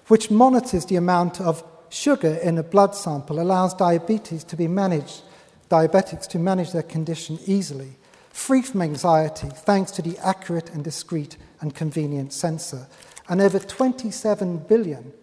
which 0.08 0.32
monitors 0.32 0.86
the 0.86 0.96
amount 0.96 1.40
of 1.40 1.64
sugar 1.90 2.36
in 2.36 2.58
a 2.58 2.64
blood 2.64 2.96
sample, 2.96 3.40
allows 3.40 3.74
diabetes 3.74 4.44
to 4.46 4.56
be 4.56 4.68
managed 4.68 5.24
diabetics 5.70 6.28
to 6.28 6.40
manage 6.40 6.72
their 6.72 6.84
condition 6.84 7.40
easily, 7.46 7.98
free 8.30 8.62
from 8.62 8.82
anxiety 8.82 9.50
thanks 9.50 9.92
to 9.92 10.02
the 10.02 10.18
accurate 10.20 10.70
and 10.70 10.84
discreet 10.84 11.38
and 11.62 11.76
convenient 11.76 12.34
sensor. 12.34 12.88
And 13.30 13.42
over 13.42 13.60
27 13.60 14.60
billion 14.60 15.14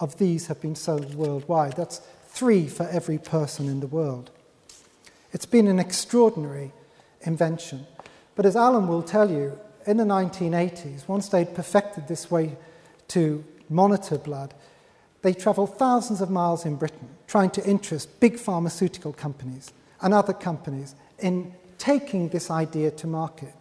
of 0.00 0.18
these 0.18 0.48
have 0.48 0.60
been 0.60 0.74
sold 0.74 1.14
worldwide. 1.14 1.76
That's 1.76 2.00
three 2.28 2.66
for 2.66 2.88
every 2.88 3.18
person 3.18 3.68
in 3.68 3.80
the 3.80 3.86
world. 3.86 4.30
It's 5.32 5.46
been 5.46 5.68
an 5.68 5.78
extraordinary 5.78 6.72
invention. 7.22 7.86
But 8.34 8.46
as 8.46 8.56
Alan 8.56 8.88
will 8.88 9.02
tell 9.02 9.30
you, 9.30 9.58
in 9.86 9.98
the 9.98 10.04
1980s, 10.04 11.06
once 11.06 11.28
they'd 11.28 11.54
perfected 11.54 12.08
this 12.08 12.30
way 12.30 12.56
to 13.08 13.44
monitor 13.68 14.18
blood, 14.18 14.54
they 15.24 15.32
travel 15.32 15.66
thousands 15.66 16.20
of 16.20 16.28
miles 16.28 16.66
in 16.66 16.76
Britain 16.76 17.08
trying 17.26 17.48
to 17.48 17.64
interest 17.64 18.20
big 18.20 18.38
pharmaceutical 18.38 19.10
companies 19.10 19.72
and 20.02 20.12
other 20.12 20.34
companies 20.34 20.94
in 21.18 21.50
taking 21.78 22.28
this 22.28 22.50
idea 22.50 22.90
to 22.90 23.06
market. 23.06 23.54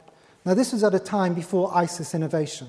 Now, 0.43 0.55
this 0.55 0.74
was 0.74 0.84
at 0.84 0.93
a 0.93 1.00
time 1.00 1.34
before 1.34 1.74
ISIS 1.74 2.13
innovation, 2.13 2.67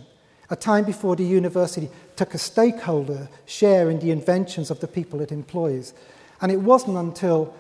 a 0.49 0.55
time 0.55 0.85
before 0.85 1.17
the 1.17 1.25
university 1.25 1.89
took 2.15 2.35
a 2.35 2.39
stakeholder 2.39 3.29
share 3.47 3.91
in 3.91 3.99
the 3.99 4.13
inventions 4.13 4.71
of 4.71 4.79
the 4.79 4.87
people 4.87 5.21
it 5.21 5.33
employs. 5.33 5.93
And 6.41 6.53
it 6.53 6.61
wasn't 6.61 6.97
until 6.97 7.53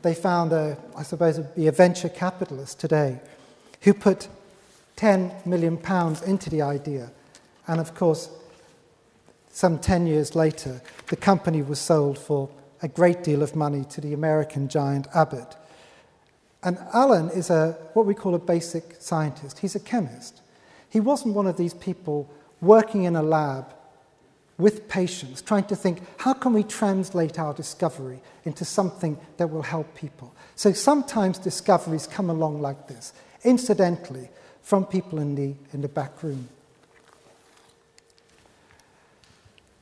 they 0.00 0.14
found, 0.14 0.54
a, 0.54 0.78
I 0.96 1.02
suppose 1.02 1.36
it 1.36 1.42
would 1.42 1.54
be 1.54 1.66
a 1.66 1.72
venture 1.72 2.08
capitalist 2.08 2.80
today, 2.80 3.20
who 3.82 3.92
put 3.92 4.28
10 4.96 5.34
million 5.44 5.76
pounds 5.76 6.22
into 6.22 6.48
the 6.48 6.62
idea. 6.62 7.10
And 7.66 7.78
of 7.78 7.94
course, 7.94 8.30
some 9.58 9.76
10 9.76 10.06
years 10.06 10.36
later, 10.36 10.80
the 11.08 11.16
company 11.16 11.62
was 11.62 11.80
sold 11.80 12.16
for 12.16 12.48
a 12.80 12.86
great 12.86 13.24
deal 13.24 13.42
of 13.42 13.56
money 13.56 13.84
to 13.86 14.00
the 14.00 14.12
American 14.14 14.68
giant 14.68 15.08
Abbott. 15.16 15.56
And 16.62 16.78
Alan 16.94 17.28
is 17.30 17.50
a, 17.50 17.76
what 17.92 18.06
we 18.06 18.14
call 18.14 18.36
a 18.36 18.38
basic 18.38 18.94
scientist. 19.00 19.58
He's 19.58 19.74
a 19.74 19.80
chemist. 19.80 20.42
He 20.88 21.00
wasn't 21.00 21.34
one 21.34 21.48
of 21.48 21.56
these 21.56 21.74
people 21.74 22.32
working 22.60 23.02
in 23.02 23.16
a 23.16 23.22
lab 23.22 23.74
with 24.58 24.86
patients, 24.86 25.42
trying 25.42 25.64
to 25.64 25.74
think, 25.74 26.02
how 26.18 26.34
can 26.34 26.52
we 26.52 26.62
translate 26.62 27.36
our 27.40 27.52
discovery 27.52 28.20
into 28.44 28.64
something 28.64 29.18
that 29.38 29.50
will 29.50 29.62
help 29.62 29.92
people? 29.96 30.32
So 30.54 30.72
sometimes 30.72 31.36
discoveries 31.36 32.06
come 32.06 32.30
along 32.30 32.62
like 32.62 32.86
this, 32.86 33.12
incidentally, 33.42 34.28
from 34.62 34.86
people 34.86 35.18
in 35.18 35.34
the, 35.34 35.56
in 35.72 35.80
the 35.80 35.88
back 35.88 36.22
room. 36.22 36.48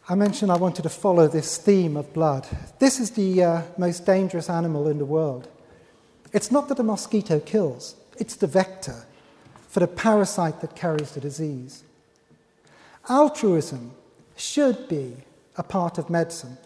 I 0.08 0.14
mentioned 0.14 0.52
I 0.52 0.56
wanted 0.56 0.82
to 0.82 0.88
follow 0.88 1.26
this 1.26 1.58
theme 1.58 1.96
of 1.96 2.12
blood. 2.12 2.46
This 2.78 3.00
is 3.00 3.10
the 3.10 3.42
uh, 3.42 3.62
most 3.76 4.06
dangerous 4.06 4.48
animal 4.48 4.86
in 4.86 4.98
the 4.98 5.04
world. 5.04 5.48
It's 6.32 6.52
not 6.52 6.68
that 6.68 6.78
a 6.78 6.84
mosquito 6.84 7.40
kills, 7.40 7.96
it's 8.16 8.36
the 8.36 8.46
vector 8.46 9.04
for 9.68 9.80
the 9.80 9.88
parasite 9.88 10.60
that 10.60 10.76
carries 10.76 11.10
the 11.10 11.20
disease. 11.20 11.82
Altruism 13.08 13.92
should 14.36 14.86
be 14.86 15.16
a 15.56 15.64
part 15.64 15.98
of 15.98 16.08
medicine, 16.08 16.56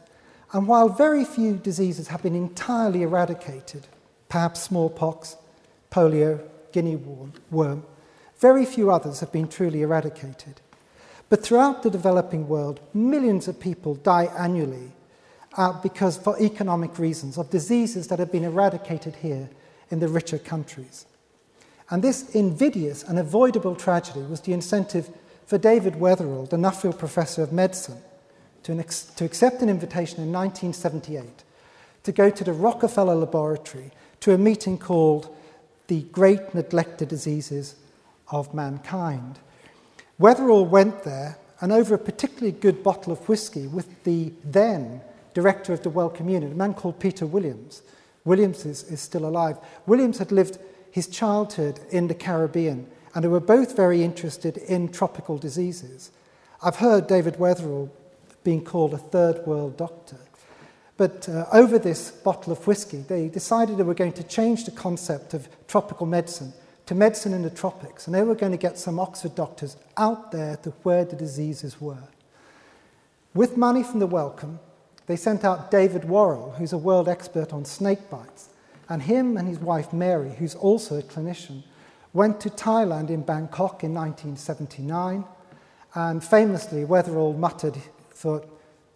and 0.52 0.68
while 0.68 0.90
very 0.90 1.24
few 1.24 1.54
diseases 1.54 2.08
have 2.08 2.22
been 2.22 2.34
entirely 2.34 3.02
eradicated, 3.02 3.86
perhaps 4.28 4.60
smallpox, 4.60 5.36
polio, 5.90 6.40
guinea 6.72 6.96
worm, 7.50 7.84
very 8.38 8.66
few 8.66 8.90
others 8.90 9.20
have 9.20 9.32
been 9.32 9.48
truly 9.48 9.80
eradicated. 9.80 10.60
But 11.30 11.42
throughout 11.44 11.82
the 11.82 11.90
developing 11.90 12.48
world, 12.48 12.80
millions 12.92 13.48
of 13.48 13.58
people 13.58 13.94
die 13.94 14.28
annually 14.36 14.92
uh, 15.56 15.80
because, 15.80 16.18
for 16.18 16.38
economic 16.40 16.98
reasons, 16.98 17.38
of 17.38 17.50
diseases 17.50 18.08
that 18.08 18.18
have 18.18 18.32
been 18.32 18.44
eradicated 18.44 19.16
here 19.16 19.48
in 19.90 20.00
the 20.00 20.08
richer 20.08 20.38
countries. 20.38 21.06
And 21.88 22.02
this 22.02 22.34
invidious 22.34 23.04
and 23.04 23.18
avoidable 23.18 23.74
tragedy 23.74 24.20
was 24.20 24.40
the 24.40 24.52
incentive 24.52 25.08
for 25.46 25.56
David 25.56 25.94
Weatherall, 25.94 26.48
the 26.48 26.56
Nuffield 26.56 26.98
Professor 26.98 27.42
of 27.42 27.52
Medicine, 27.52 27.98
to, 28.64 28.78
ex- 28.78 29.04
to 29.04 29.24
accept 29.24 29.62
an 29.62 29.68
invitation 29.68 30.22
in 30.22 30.32
1978 30.32 31.44
to 32.02 32.12
go 32.12 32.30
to 32.30 32.44
the 32.44 32.52
Rockefeller 32.52 33.14
Laboratory 33.14 33.90
to 34.20 34.32
a 34.32 34.38
meeting 34.38 34.78
called 34.78 35.34
The 35.86 36.02
Great 36.02 36.54
Neglected 36.54 37.08
Diseases 37.08 37.76
of 38.28 38.54
Mankind. 38.54 39.38
Weatherall 40.20 40.68
went 40.68 41.02
there, 41.02 41.38
and 41.62 41.72
over 41.72 41.94
a 41.94 41.98
particularly 41.98 42.52
good 42.52 42.82
bottle 42.82 43.10
of 43.10 43.26
whiskey 43.26 43.66
with 43.66 44.04
the 44.04 44.32
then 44.44 45.00
director 45.32 45.72
of 45.72 45.82
the 45.82 45.88
Wellcome 45.88 46.28
Unit, 46.28 46.52
a 46.52 46.54
man 46.54 46.74
called 46.74 47.00
Peter 47.00 47.26
Williams. 47.26 47.80
Williams 48.26 48.66
is, 48.66 48.82
is 48.84 49.00
still 49.00 49.24
alive. 49.24 49.56
Williams 49.86 50.18
had 50.18 50.30
lived 50.30 50.58
his 50.90 51.06
childhood 51.06 51.80
in 51.90 52.06
the 52.06 52.14
Caribbean, 52.14 52.86
and 53.14 53.24
they 53.24 53.28
were 53.28 53.40
both 53.40 53.74
very 53.74 54.04
interested 54.04 54.58
in 54.58 54.90
tropical 54.90 55.38
diseases. 55.38 56.10
I've 56.62 56.76
heard 56.76 57.06
David 57.06 57.36
Weatherall 57.36 57.88
being 58.44 58.62
called 58.62 58.92
a 58.92 58.98
third 58.98 59.46
world 59.46 59.78
doctor. 59.78 60.18
But 60.98 61.30
uh, 61.30 61.46
over 61.50 61.78
this 61.78 62.10
bottle 62.10 62.52
of 62.52 62.66
whiskey, 62.66 63.04
they 63.08 63.28
decided 63.28 63.78
they 63.78 63.84
were 63.84 63.94
going 63.94 64.12
to 64.12 64.24
change 64.24 64.66
the 64.66 64.70
concept 64.70 65.32
of 65.32 65.48
tropical 65.66 66.04
medicine 66.04 66.52
to 66.90 66.96
medicine 66.96 67.32
in 67.32 67.42
the 67.42 67.50
tropics, 67.50 68.06
and 68.06 68.14
they 68.16 68.22
were 68.24 68.34
going 68.34 68.50
to 68.50 68.58
get 68.58 68.76
some 68.76 68.98
Oxford 68.98 69.36
doctors 69.36 69.76
out 69.96 70.32
there 70.32 70.56
to 70.56 70.70
where 70.82 71.04
the 71.04 71.14
diseases 71.14 71.80
were. 71.80 72.02
With 73.32 73.56
money 73.56 73.84
from 73.84 74.00
the 74.00 74.08
Wellcome, 74.08 74.58
they 75.06 75.14
sent 75.14 75.44
out 75.44 75.70
David 75.70 76.02
Warrell, 76.02 76.56
who's 76.56 76.72
a 76.72 76.78
world 76.78 77.08
expert 77.08 77.52
on 77.52 77.64
snake 77.64 78.10
bites, 78.10 78.48
and 78.88 79.02
him 79.02 79.36
and 79.36 79.46
his 79.46 79.60
wife 79.60 79.92
Mary, 79.92 80.34
who's 80.36 80.56
also 80.56 80.98
a 80.98 81.02
clinician, 81.02 81.62
went 82.12 82.40
to 82.40 82.50
Thailand 82.50 83.08
in 83.08 83.22
Bangkok 83.22 83.84
in 83.84 83.94
1979, 83.94 85.24
and 85.94 86.24
famously, 86.24 86.84
Weatherall 86.84 87.38
muttered, 87.38 87.76
thought, 88.10 88.48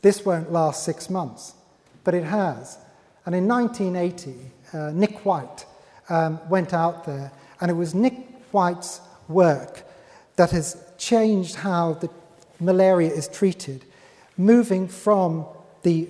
this 0.02 0.24
won't 0.24 0.50
last 0.50 0.82
six 0.82 1.08
months. 1.08 1.54
But 2.02 2.14
it 2.14 2.24
has. 2.24 2.76
And 3.24 3.36
in 3.36 3.46
1980, 3.46 4.34
uh, 4.72 4.90
Nick 4.90 5.24
White 5.24 5.64
um, 6.08 6.40
went 6.48 6.74
out 6.74 7.04
there 7.04 7.30
and 7.61 7.70
it 7.70 7.75
was 7.75 7.94
Nick 7.94 8.14
White's 8.52 9.00
work 9.28 9.84
that 10.37 10.50
has 10.50 10.76
changed 10.99 11.56
how 11.56 11.94
the 11.94 12.11
malaria 12.61 13.12
is 13.12 13.28
treated, 13.28 13.84
moving 14.37 14.88
from 14.88 15.46
the 15.82 16.08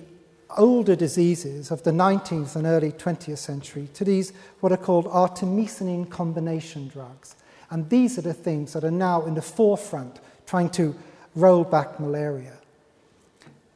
older 0.57 0.95
diseases 0.95 1.71
of 1.71 1.83
the 1.83 1.91
19th 1.91 2.55
and 2.55 2.65
early 2.65 2.91
20th 2.91 3.37
century 3.37 3.89
to 3.93 4.03
these 4.03 4.31
what 4.61 4.71
are 4.71 4.77
called 4.77 5.05
artemisinin 5.05 6.09
combination 6.09 6.87
drugs. 6.87 7.35
And 7.69 7.89
these 7.89 8.17
are 8.17 8.21
the 8.21 8.33
things 8.33 8.73
that 8.73 8.83
are 8.83 8.91
now 8.91 9.25
in 9.25 9.33
the 9.33 9.41
forefront 9.41 10.19
trying 10.45 10.69
to 10.71 10.95
roll 11.35 11.63
back 11.63 11.99
malaria. 11.99 12.53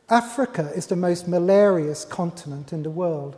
Africa 0.09 0.71
is 0.75 0.87
the 0.87 0.95
most 0.95 1.27
malarious 1.27 2.05
continent 2.05 2.73
in 2.73 2.83
the 2.83 2.89
world. 2.89 3.35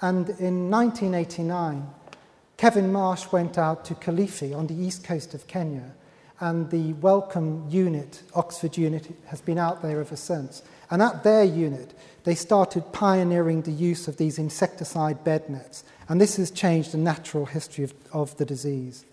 And 0.00 0.28
in 0.38 0.70
1989, 0.70 1.86
Kevin 2.56 2.92
Marsh 2.92 3.30
went 3.32 3.58
out 3.58 3.84
to 3.86 3.94
Kilifi 3.94 4.56
on 4.56 4.66
the 4.66 4.74
east 4.74 5.04
coast 5.04 5.34
of 5.34 5.46
Kenya, 5.46 5.92
and 6.40 6.70
the 6.70 6.92
Wellcome 6.94 7.66
unit, 7.68 8.22
Oxford 8.34 8.76
unit, 8.76 9.14
has 9.26 9.40
been 9.40 9.58
out 9.58 9.82
there 9.82 10.00
ever 10.00 10.16
since. 10.16 10.62
And 10.90 11.02
at 11.02 11.24
their 11.24 11.44
unit, 11.44 11.94
they 12.24 12.34
started 12.34 12.92
pioneering 12.92 13.62
the 13.62 13.72
use 13.72 14.08
of 14.08 14.16
these 14.16 14.38
insecticide 14.38 15.24
bed 15.24 15.48
nets, 15.48 15.84
and 16.08 16.20
this 16.20 16.36
has 16.36 16.50
changed 16.50 16.92
the 16.92 16.98
natural 16.98 17.46
history 17.46 17.84
of, 17.84 17.94
of 18.12 18.36
the 18.36 18.44
disease. 18.44 19.04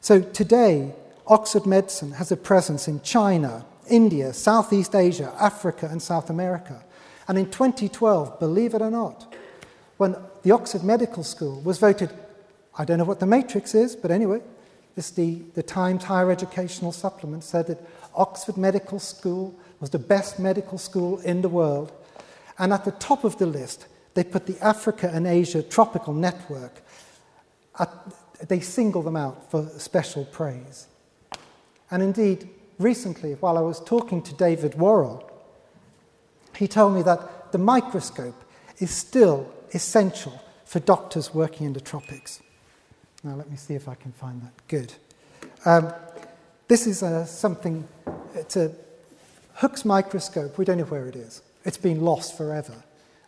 So 0.00 0.20
today, 0.20 0.94
Oxford 1.26 1.66
Medicine 1.66 2.12
has 2.12 2.32
a 2.32 2.36
presence 2.36 2.88
in 2.88 3.00
China, 3.02 3.64
India, 3.88 4.32
Southeast 4.32 4.94
Asia, 4.94 5.32
Africa, 5.38 5.88
and 5.90 6.00
South 6.00 6.30
America. 6.30 6.82
And 7.28 7.38
in 7.38 7.46
2012, 7.46 8.38
believe 8.40 8.74
it 8.74 8.82
or 8.82 8.90
not, 8.90 9.32
when 9.96 10.16
the 10.42 10.50
Oxford 10.50 10.82
Medical 10.82 11.22
School 11.22 11.60
was 11.60 11.78
voted, 11.78 12.10
I 12.78 12.84
don't 12.84 12.98
know 12.98 13.04
what 13.04 13.20
the 13.20 13.26
matrix 13.26 13.74
is, 13.74 13.94
but 13.94 14.10
anyway, 14.10 14.40
this 14.94 15.10
the, 15.10 15.42
the 15.54 15.62
Times 15.62 16.04
Higher 16.04 16.30
Educational 16.30 16.92
Supplement 16.92 17.44
said 17.44 17.66
that 17.66 17.78
Oxford 18.14 18.56
Medical 18.56 18.98
School 18.98 19.54
was 19.80 19.90
the 19.90 19.98
best 19.98 20.38
medical 20.38 20.78
school 20.78 21.18
in 21.20 21.42
the 21.42 21.48
world. 21.48 21.92
And 22.58 22.72
at 22.72 22.84
the 22.84 22.92
top 22.92 23.24
of 23.24 23.38
the 23.38 23.46
list, 23.46 23.86
they 24.14 24.24
put 24.24 24.46
the 24.46 24.58
Africa 24.60 25.10
and 25.12 25.26
Asia 25.26 25.62
Tropical 25.62 26.12
Network. 26.12 26.82
At, 27.78 27.90
they 28.48 28.60
single 28.60 29.02
them 29.02 29.16
out 29.16 29.50
for 29.50 29.66
special 29.78 30.24
praise. 30.26 30.86
And 31.90 32.02
indeed, 32.02 32.48
recently, 32.78 33.34
while 33.34 33.56
I 33.56 33.60
was 33.60 33.80
talking 33.80 34.22
to 34.22 34.34
David 34.34 34.72
Warrell, 34.72 35.28
he 36.56 36.68
told 36.68 36.94
me 36.94 37.02
that 37.02 37.52
the 37.52 37.58
microscope 37.58 38.44
is 38.78 38.90
still 38.90 39.50
essential 39.72 40.42
for 40.64 40.80
doctors 40.80 41.34
working 41.34 41.66
in 41.66 41.72
the 41.72 41.80
tropics. 41.80 42.41
Now, 43.24 43.34
let 43.36 43.50
me 43.50 43.56
see 43.56 43.74
if 43.74 43.88
I 43.88 43.94
can 43.94 44.12
find 44.12 44.42
that. 44.42 44.52
Good. 44.68 44.92
Um, 45.64 45.92
this 46.68 46.86
is 46.86 47.02
uh, 47.02 47.24
something, 47.24 47.86
it's 48.34 48.56
a 48.56 48.72
Hooke's 49.54 49.84
microscope. 49.84 50.58
We 50.58 50.64
don't 50.64 50.78
know 50.78 50.84
where 50.84 51.06
it 51.06 51.16
is, 51.16 51.42
it's 51.64 51.76
been 51.76 52.00
lost 52.00 52.36
forever. 52.36 52.74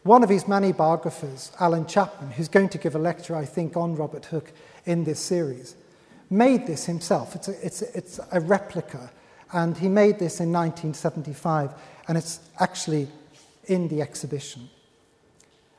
One 0.03 0.23
of 0.23 0.29
his 0.29 0.47
many 0.47 0.73
biographers, 0.73 1.51
Alan 1.59 1.87
Chapman, 1.87 2.33
who's 2.33 2.49
going 2.49 2.69
to 2.71 2.79
give 2.79 2.95
a 2.95 2.99
lecture, 2.99 3.35
I 3.35 3.47
think, 3.47 3.77
on 3.77 3.97
Robert 3.97 4.27
Hooke 4.27 4.53
in 4.85 5.05
this 5.05 5.19
series, 5.19 5.77
made 6.29 6.67
this 6.67 6.85
himself. 6.85 7.35
It's 7.35 7.49
a, 7.49 7.67
it's 7.67 7.83
a, 7.83 7.97
it's 7.97 8.21
a 8.33 8.41
replica 8.41 9.11
and 9.55 9.77
he 9.77 9.89
made 9.89 10.19
this 10.19 10.41
in 10.41 10.53
1975, 10.53 11.73
and 12.09 12.19
it's 12.19 12.41
actually 12.59 13.09
in 13.67 13.87
the 13.89 14.03
exhibition. 14.03 14.69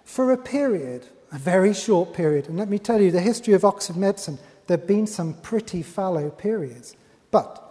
For 0.05 0.31
a 0.31 0.37
period, 0.37 1.05
a 1.35 1.39
very 1.39 1.73
short 1.73 2.13
period, 2.13 2.47
and 2.47 2.57
let 2.57 2.69
me 2.69 2.79
tell 2.79 3.01
you, 3.01 3.11
the 3.11 3.19
history 3.19 3.53
of 3.53 3.65
Oxford 3.65 3.97
medicine, 3.97 4.39
there 4.67 4.77
have 4.77 4.87
been 4.87 5.05
some 5.05 5.33
pretty 5.33 5.81
fallow 5.81 6.29
periods. 6.29 6.95
But 7.29 7.61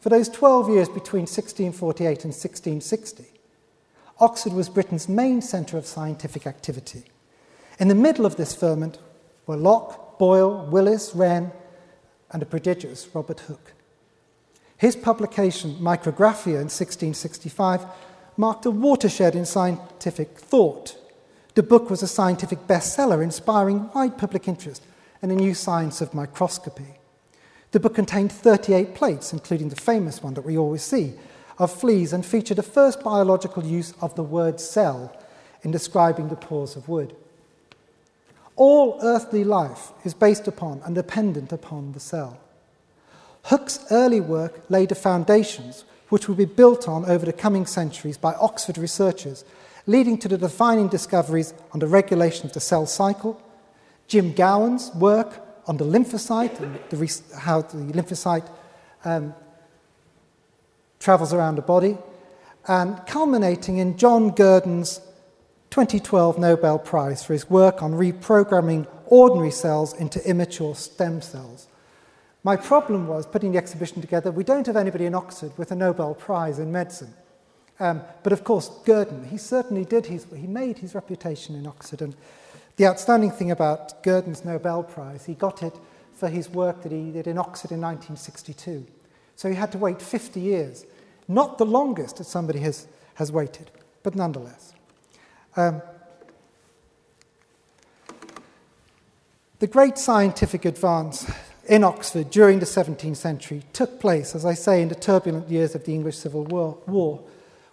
for 0.00 0.08
those 0.08 0.28
12 0.28 0.68
years 0.70 0.88
between 0.88 1.22
1648 1.22 2.06
and 2.24 2.32
1660, 2.32 3.24
Oxford 4.20 4.52
was 4.52 4.68
Britain's 4.68 5.08
main 5.08 5.42
centre 5.42 5.76
of 5.76 5.84
scientific 5.84 6.46
activity. 6.46 7.02
In 7.80 7.88
the 7.88 7.94
middle 7.96 8.24
of 8.24 8.36
this 8.36 8.54
ferment 8.54 9.00
were 9.46 9.56
Locke, 9.56 10.18
Boyle, 10.20 10.66
Willis, 10.66 11.12
Wren, 11.12 11.50
and 12.30 12.40
the 12.40 12.46
prodigious 12.46 13.08
Robert 13.14 13.40
Hooke. 13.40 13.72
His 14.76 14.94
publication, 14.94 15.74
Micrographia, 15.80 16.60
in 16.60 16.70
1665, 16.70 17.84
marked 18.36 18.64
a 18.64 18.70
watershed 18.70 19.34
in 19.34 19.44
scientific 19.44 20.38
thought. 20.38 20.96
The 21.58 21.64
book 21.64 21.90
was 21.90 22.04
a 22.04 22.06
scientific 22.06 22.68
bestseller, 22.68 23.20
inspiring 23.20 23.90
wide 23.92 24.16
public 24.16 24.46
interest 24.46 24.84
in 25.20 25.32
a 25.32 25.34
new 25.34 25.54
science 25.54 26.00
of 26.00 26.14
microscopy. 26.14 26.94
The 27.72 27.80
book 27.80 27.96
contained 27.96 28.30
38 28.30 28.94
plates, 28.94 29.32
including 29.32 29.68
the 29.68 29.74
famous 29.74 30.22
one 30.22 30.34
that 30.34 30.44
we 30.44 30.56
always 30.56 30.84
see, 30.84 31.14
of 31.58 31.72
fleas, 31.72 32.12
and 32.12 32.24
featured 32.24 32.58
the 32.58 32.62
first 32.62 33.02
biological 33.02 33.64
use 33.64 33.92
of 34.00 34.14
the 34.14 34.22
word 34.22 34.60
cell 34.60 35.12
in 35.64 35.72
describing 35.72 36.28
the 36.28 36.36
pores 36.36 36.76
of 36.76 36.88
wood. 36.88 37.16
All 38.54 39.00
earthly 39.02 39.42
life 39.42 39.90
is 40.04 40.14
based 40.14 40.46
upon 40.46 40.80
and 40.84 40.94
dependent 40.94 41.50
upon 41.50 41.90
the 41.90 41.98
cell. 41.98 42.38
Hooke's 43.46 43.84
early 43.90 44.20
work 44.20 44.60
laid 44.68 44.90
the 44.90 44.94
foundations 44.94 45.84
which 46.08 46.28
would 46.28 46.38
be 46.38 46.44
built 46.44 46.86
on 46.86 47.04
over 47.06 47.26
the 47.26 47.32
coming 47.32 47.66
centuries 47.66 48.16
by 48.16 48.34
Oxford 48.34 48.78
researchers, 48.78 49.44
leading 49.88 50.18
to 50.18 50.28
the 50.28 50.36
defining 50.36 50.86
discoveries 50.86 51.54
on 51.72 51.80
the 51.80 51.86
regulation 51.86 52.46
of 52.46 52.52
the 52.52 52.60
cell 52.60 52.84
cycle, 52.86 53.40
Jim 54.06 54.32
Gowans' 54.34 54.94
work 54.94 55.40
on 55.66 55.78
the 55.78 55.84
lymphocyte 55.84 56.60
and 56.60 56.78
the, 56.90 57.36
how 57.38 57.62
the 57.62 57.92
lymphocyte 57.92 58.48
um, 59.04 59.34
travels 61.00 61.32
around 61.32 61.56
the 61.56 61.62
body, 61.62 61.96
and 62.68 63.00
culminating 63.06 63.78
in 63.78 63.96
John 63.96 64.30
Gurdon's 64.30 65.00
2012 65.70 66.38
Nobel 66.38 66.78
Prize 66.78 67.24
for 67.24 67.32
his 67.32 67.48
work 67.48 67.82
on 67.82 67.92
reprogramming 67.92 68.86
ordinary 69.06 69.50
cells 69.50 69.94
into 69.94 70.22
immature 70.28 70.74
stem 70.74 71.22
cells. 71.22 71.66
My 72.44 72.56
problem 72.56 73.08
was 73.08 73.26
putting 73.26 73.52
the 73.52 73.58
exhibition 73.58 74.02
together. 74.02 74.30
We 74.30 74.44
don't 74.44 74.66
have 74.66 74.76
anybody 74.76 75.06
in 75.06 75.14
Oxford 75.14 75.52
with 75.56 75.72
a 75.72 75.76
Nobel 75.76 76.14
Prize 76.14 76.58
in 76.58 76.70
medicine. 76.70 77.14
Um, 77.80 78.02
but 78.22 78.32
of 78.32 78.44
course, 78.44 78.70
Gurdon, 78.84 79.24
he 79.24 79.38
certainly 79.38 79.84
did. 79.84 80.06
His, 80.06 80.26
he 80.34 80.46
made 80.46 80.78
his 80.78 80.94
reputation 80.94 81.54
in 81.54 81.66
Oxford. 81.66 82.02
And 82.02 82.16
the 82.76 82.86
outstanding 82.86 83.30
thing 83.30 83.50
about 83.50 84.02
Gurdon's 84.02 84.44
Nobel 84.44 84.82
Prize, 84.82 85.26
he 85.26 85.34
got 85.34 85.62
it 85.62 85.74
for 86.14 86.28
his 86.28 86.48
work 86.48 86.82
that 86.82 86.92
he 86.92 87.12
did 87.12 87.26
in 87.26 87.38
Oxford 87.38 87.70
in 87.70 87.80
1962. 87.80 88.86
So 89.36 89.48
he 89.48 89.54
had 89.54 89.70
to 89.72 89.78
wait 89.78 90.02
50 90.02 90.40
years. 90.40 90.84
Not 91.28 91.58
the 91.58 91.66
longest 91.66 92.16
that 92.16 92.24
somebody 92.24 92.58
has, 92.60 92.88
has 93.14 93.30
waited, 93.30 93.70
but 94.02 94.16
nonetheless. 94.16 94.74
Um, 95.56 95.82
the 99.60 99.66
great 99.66 99.98
scientific 99.98 100.64
advance 100.64 101.30
in 101.68 101.84
Oxford 101.84 102.30
during 102.30 102.58
the 102.58 102.66
17th 102.66 103.16
century 103.16 103.62
took 103.72 104.00
place, 104.00 104.34
as 104.34 104.44
I 104.44 104.54
say, 104.54 104.82
in 104.82 104.88
the 104.88 104.94
turbulent 104.94 105.48
years 105.50 105.74
of 105.74 105.84
the 105.84 105.94
English 105.94 106.16
Civil 106.16 106.44
War, 106.44 106.78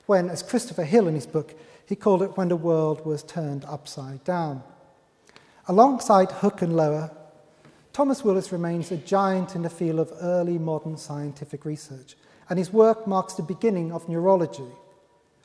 when, 0.06 0.30
as 0.30 0.44
Christopher 0.44 0.84
Hill 0.84 1.08
in 1.08 1.16
his 1.16 1.28
book, 1.28 1.56
he 1.86 1.96
called 1.96 2.22
it 2.22 2.38
when 2.38 2.48
the 2.48 2.56
world 2.56 3.06
was 3.06 3.24
turned 3.24 3.66
upside 3.66 4.24
down. 4.24 4.64
Alongside 5.68 6.32
Hooke 6.32 6.62
and 6.62 6.76
Lower, 6.76 7.12
Thomas 7.94 8.24
Willis 8.24 8.52
remains 8.52 8.92
a 8.92 8.98
giant 8.98 9.56
in 9.56 9.62
the 9.62 9.70
field 9.70 10.00
of 10.00 10.14
early 10.22 10.58
modern 10.58 10.98
scientific 10.98 11.66
research, 11.66 12.16
and 12.50 12.60
his 12.60 12.74
work 12.74 13.08
marks 13.08 13.34
the 13.34 13.44
beginning 13.44 13.92
of 13.92 14.10
neurology. 14.10 14.68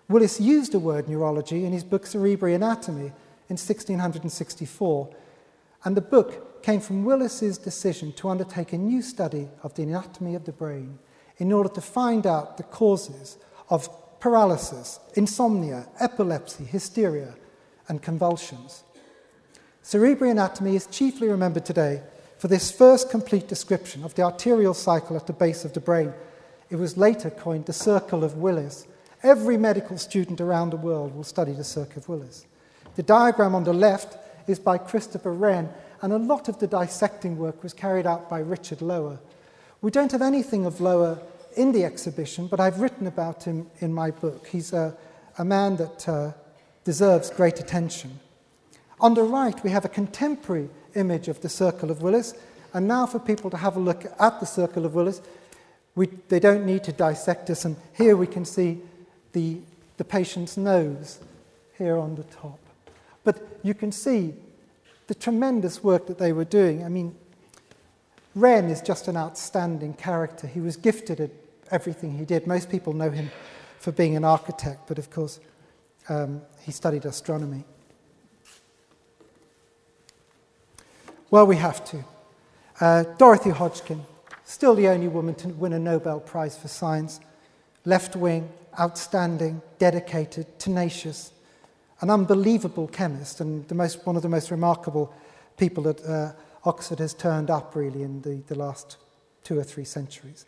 Willis 0.08 0.40
used 0.40 0.72
the 0.72 0.78
word 0.80 1.08
neurology 1.08 1.64
in 1.64 1.72
his 1.72 1.84
book 1.84 2.04
Cerebri 2.04 2.58
Anatome 2.58 3.12
in 3.48 3.56
1664, 3.56 5.14
and 5.84 5.96
the 5.96 6.00
book 6.00 6.62
came 6.62 6.80
from 6.80 7.04
Willis's 7.04 7.56
decision 7.56 8.12
to 8.14 8.28
undertake 8.28 8.72
a 8.72 8.78
new 8.78 9.02
study 9.02 9.48
of 9.62 9.74
the 9.74 9.84
anatomy 9.84 10.34
of 10.34 10.44
the 10.44 10.52
brain 10.52 10.98
in 11.38 11.52
order 11.52 11.68
to 11.70 11.80
find 11.80 12.26
out 12.26 12.56
the 12.56 12.62
causes 12.64 13.38
of 13.70 13.88
paralysis, 14.20 15.00
insomnia, 15.14 15.86
epilepsy, 15.98 16.64
hysteria, 16.64 17.34
and 17.88 18.02
convulsions. 18.02 18.84
Cerebral 19.82 20.30
anatomy 20.30 20.76
is 20.76 20.86
chiefly 20.86 21.28
remembered 21.28 21.64
today 21.64 22.02
for 22.38 22.48
this 22.48 22.70
first 22.70 23.10
complete 23.10 23.48
description 23.48 24.04
of 24.04 24.14
the 24.14 24.22
arterial 24.22 24.74
cycle 24.74 25.16
at 25.16 25.26
the 25.26 25.32
base 25.32 25.64
of 25.64 25.72
the 25.72 25.80
brain. 25.80 26.12
It 26.70 26.76
was 26.76 26.96
later 26.96 27.30
coined 27.30 27.66
the 27.66 27.72
Circle 27.72 28.22
of 28.22 28.36
Willis. 28.36 28.86
Every 29.22 29.56
medical 29.56 29.98
student 29.98 30.40
around 30.40 30.70
the 30.70 30.76
world 30.76 31.14
will 31.14 31.24
study 31.24 31.52
the 31.52 31.64
Circle 31.64 31.98
of 31.98 32.08
Willis. 32.08 32.46
The 32.96 33.02
diagram 33.02 33.54
on 33.54 33.64
the 33.64 33.72
left 33.72 34.16
is 34.46 34.58
by 34.58 34.78
Christopher 34.78 35.32
Wren 35.32 35.68
and 36.02 36.12
a 36.12 36.18
lot 36.18 36.48
of 36.48 36.58
the 36.58 36.66
dissecting 36.66 37.36
work 37.36 37.62
was 37.62 37.74
carried 37.74 38.06
out 38.06 38.30
by 38.30 38.40
Richard 38.40 38.80
Lower. 38.80 39.18
We 39.82 39.90
don't 39.90 40.12
have 40.12 40.22
anything 40.22 40.66
of 40.66 40.80
Lower 40.80 41.18
in 41.56 41.72
the 41.72 41.84
exhibition, 41.84 42.46
but 42.46 42.60
I've 42.60 42.80
written 42.80 43.06
about 43.06 43.44
him 43.44 43.66
in 43.80 43.92
my 43.92 44.10
book. 44.10 44.46
He's 44.46 44.72
a, 44.72 44.96
a 45.38 45.44
man 45.44 45.76
that 45.76 46.08
uh, 46.08 46.32
deserves 46.84 47.30
great 47.30 47.60
attention. 47.60 48.20
On 49.00 49.14
the 49.14 49.22
right, 49.22 49.62
we 49.64 49.70
have 49.70 49.84
a 49.84 49.88
contemporary 49.88 50.68
image 50.94 51.28
of 51.28 51.40
the 51.40 51.48
Circle 51.48 51.90
of 51.90 52.02
Willis, 52.02 52.34
and 52.72 52.86
now 52.86 53.06
for 53.06 53.18
people 53.18 53.50
to 53.50 53.56
have 53.56 53.76
a 53.76 53.80
look 53.80 54.04
at 54.18 54.40
the 54.40 54.46
Circle 54.46 54.84
of 54.84 54.94
Willis, 54.94 55.20
we, 55.94 56.06
they 56.28 56.40
don't 56.40 56.64
need 56.66 56.84
to 56.84 56.92
dissect 56.92 57.50
us, 57.50 57.64
and 57.64 57.76
here 57.94 58.16
we 58.16 58.26
can 58.26 58.44
see 58.44 58.80
the, 59.32 59.58
the 59.96 60.04
patient's 60.04 60.56
nose. 60.56 61.18
here 61.80 61.96
on 61.96 62.14
the 62.14 62.24
top. 62.24 62.58
But 63.24 63.42
you 63.62 63.72
can 63.72 63.90
see 63.90 64.34
the 65.06 65.14
tremendous 65.14 65.82
work 65.82 66.06
that 66.06 66.18
they 66.18 66.32
were 66.32 66.44
doing. 66.44 66.84
I 66.84 66.88
mean, 66.88 67.16
Wren 68.34 68.70
is 68.70 68.80
just 68.80 69.08
an 69.08 69.16
outstanding 69.16 69.94
character. 69.94 70.46
He 70.46 70.60
was 70.60 70.76
gifted 70.76 71.20
at 71.20 71.30
everything 71.70 72.16
he 72.16 72.24
did. 72.24 72.46
Most 72.46 72.70
people 72.70 72.92
know 72.92 73.10
him 73.10 73.30
for 73.78 73.92
being 73.92 74.16
an 74.16 74.24
architect, 74.24 74.86
but 74.86 74.98
of 74.98 75.10
course, 75.10 75.40
um, 76.08 76.42
he 76.60 76.72
studied 76.72 77.04
astronomy. 77.04 77.64
Well, 81.30 81.46
we 81.46 81.56
have 81.56 81.84
to. 81.86 82.04
Uh, 82.80 83.04
Dorothy 83.18 83.50
Hodgkin, 83.50 84.04
still 84.44 84.74
the 84.74 84.88
only 84.88 85.08
woman 85.08 85.34
to 85.36 85.48
win 85.48 85.72
a 85.72 85.78
Nobel 85.78 86.20
Prize 86.20 86.58
for 86.58 86.68
Science, 86.68 87.20
left 87.84 88.16
wing, 88.16 88.48
outstanding, 88.78 89.62
dedicated, 89.78 90.58
tenacious, 90.58 91.32
an 92.00 92.10
unbelievable 92.10 92.88
chemist, 92.88 93.40
and 93.40 93.66
the 93.68 93.74
most, 93.74 94.06
one 94.06 94.16
of 94.16 94.22
the 94.22 94.28
most 94.28 94.50
remarkable 94.50 95.12
people 95.56 95.84
that 95.84 96.04
uh, 96.04 96.32
Oxford 96.64 96.98
has 96.98 97.14
turned 97.14 97.50
up 97.50 97.74
really 97.74 98.02
in 98.02 98.22
the, 98.22 98.42
the 98.46 98.54
last 98.54 98.96
two 99.44 99.58
or 99.58 99.64
three 99.64 99.84
centuries. 99.84 100.46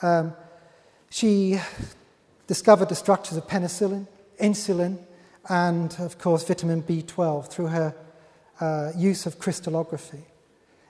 Um, 0.00 0.34
she 1.10 1.60
discovered 2.46 2.88
the 2.88 2.94
structures 2.94 3.36
of 3.36 3.46
penicillin, 3.46 4.06
insulin, 4.40 4.98
and 5.48 5.94
of 5.98 6.18
course 6.18 6.44
vitamin 6.44 6.82
B12 6.82 7.48
through 7.48 7.66
her 7.68 7.94
uh, 8.60 8.92
use 8.96 9.26
of 9.26 9.38
crystallography. 9.38 10.24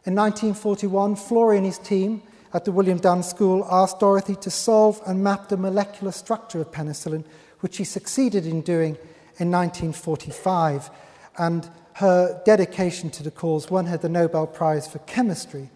In 0.05 0.15
1941, 0.15 1.17
Florey 1.17 1.57
and 1.57 1.67
his 1.67 1.79
team 1.79 2.23
at 2.53 2.65
the 2.65 2.73
William 2.73 2.99
Dunn 2.99 3.23
School 3.23 3.67
asked 3.71 4.01
Dorothy 4.01 4.37
to 4.37 4.51
solve 4.51 5.01
and 5.07 5.25
map 5.25 5.49
the 5.49 5.57
molecular 5.57 6.13
structure 6.13 6.61
of 6.61 6.71
penicillin, 6.71 7.25
which 7.61 7.77
she 7.77 7.85
succeeded 7.85 8.47
in 8.47 8.61
doing 8.61 8.97
in 9.39 9.51
1945. 9.51 10.91
And 11.39 11.69
her 11.95 12.41
dedication 12.45 13.11
to 13.11 13.23
the 13.23 13.31
cause 13.31 13.71
won 13.71 13.87
her 13.87 13.97
the 13.97 14.09
Nobel 14.09 14.47
Prize 14.47 14.87
for 14.87 14.99
Chemistry 15.01 15.71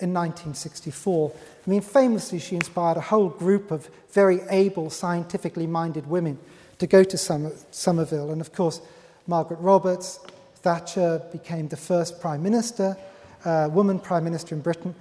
in 0.00 0.14
1964. 0.14 1.32
I 1.66 1.70
mean, 1.70 1.80
famously, 1.80 2.38
she 2.38 2.56
inspired 2.56 2.96
a 2.96 3.02
whole 3.02 3.28
group 3.28 3.70
of 3.70 3.88
very 4.12 4.40
able, 4.50 4.90
scientifically 4.90 5.66
minded 5.66 6.06
women 6.06 6.38
to 6.78 6.86
go 6.86 7.04
to 7.04 7.18
Somer- 7.18 7.52
Somerville. 7.70 8.30
And 8.30 8.40
of 8.40 8.52
course, 8.52 8.80
Margaret 9.26 9.60
Roberts, 9.60 10.20
Thatcher 10.56 11.22
became 11.32 11.68
the 11.68 11.76
first 11.76 12.20
Prime 12.20 12.42
Minister, 12.42 12.96
uh, 13.44 13.68
woman 13.70 13.98
Prime 13.98 14.24
Minister 14.24 14.54
in 14.54 14.60
Britain. 14.60 14.94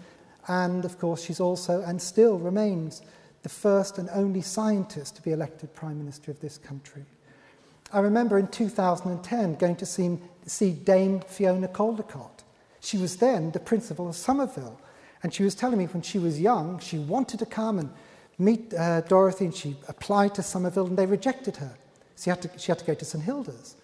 And 0.48 0.84
of 0.86 1.00
course, 1.00 1.24
she's 1.24 1.40
also 1.40 1.82
and 1.82 2.02
still 2.02 2.38
remains 2.38 3.02
the 3.44 3.50
first 3.50 3.98
and 3.98 4.10
only 4.10 4.42
scientist 4.42 5.16
to 5.16 5.22
be 5.22 5.32
elected 5.32 5.74
Prime 5.74 5.98
Minister 5.98 6.32
of 6.32 6.40
this 6.42 6.58
country. 6.58 7.06
I 7.92 8.00
remember 8.00 8.38
in 8.38 8.48
2010 8.48 9.56
going 9.56 9.76
to 9.78 9.86
see, 9.86 10.20
see 10.46 10.72
Dame 10.72 11.22
Fiona 11.22 11.68
Caldicott. 11.68 12.44
She 12.82 12.98
was 12.98 13.18
then 13.18 13.52
the 13.52 13.60
principal 13.60 14.08
of 14.08 14.16
Somerville. 14.16 14.80
And 15.24 15.34
she 15.34 15.44
was 15.44 15.56
telling 15.56 15.78
me 15.78 15.86
when 15.86 16.02
she 16.02 16.20
was 16.20 16.40
young, 16.40 16.80
she 16.80 16.98
wanted 16.98 17.40
to 17.40 17.46
come 17.46 17.80
and 17.80 17.90
meet 18.38 18.74
uh, 18.74 19.02
Dorothy, 19.02 19.46
and 19.46 19.56
she 19.56 19.76
applied 19.88 20.34
to 20.36 20.44
Somerville, 20.44 20.88
and 20.88 20.98
they 20.98 21.06
rejected 21.06 21.58
her. 21.58 21.78
So 22.16 22.24
she 22.24 22.30
had, 22.30 22.42
to, 22.44 22.50
she 22.58 22.68
had 22.68 22.80
to 22.80 22.86
go 22.86 22.94
to 22.94 23.06
St 23.06 23.24
Hilda's. 23.24 23.76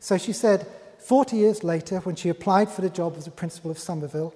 So 0.00 0.18
she 0.18 0.32
said, 0.32 0.66
40 0.98 1.36
years 1.36 1.64
later, 1.64 2.00
when 2.00 2.14
she 2.14 2.28
applied 2.28 2.68
for 2.68 2.82
the 2.82 2.90
job 2.90 3.16
as 3.16 3.26
a 3.26 3.30
principal 3.30 3.70
of 3.70 3.78
Somerville, 3.78 4.34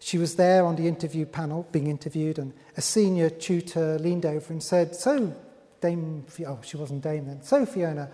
she 0.00 0.18
was 0.18 0.34
there 0.34 0.64
on 0.64 0.74
the 0.74 0.88
interview 0.88 1.24
panel 1.24 1.68
being 1.70 1.86
interviewed, 1.86 2.38
and 2.38 2.52
a 2.76 2.80
senior 2.80 3.30
tutor 3.30 3.98
leaned 4.00 4.26
over 4.26 4.52
and 4.52 4.60
said, 4.62 4.96
So, 4.96 5.32
Dame, 5.82 6.24
oh, 6.46 6.58
she 6.62 6.78
wasn't 6.78 7.02
Dame 7.02 7.26
then, 7.26 7.42
so 7.42 7.66
Fiona, 7.66 8.08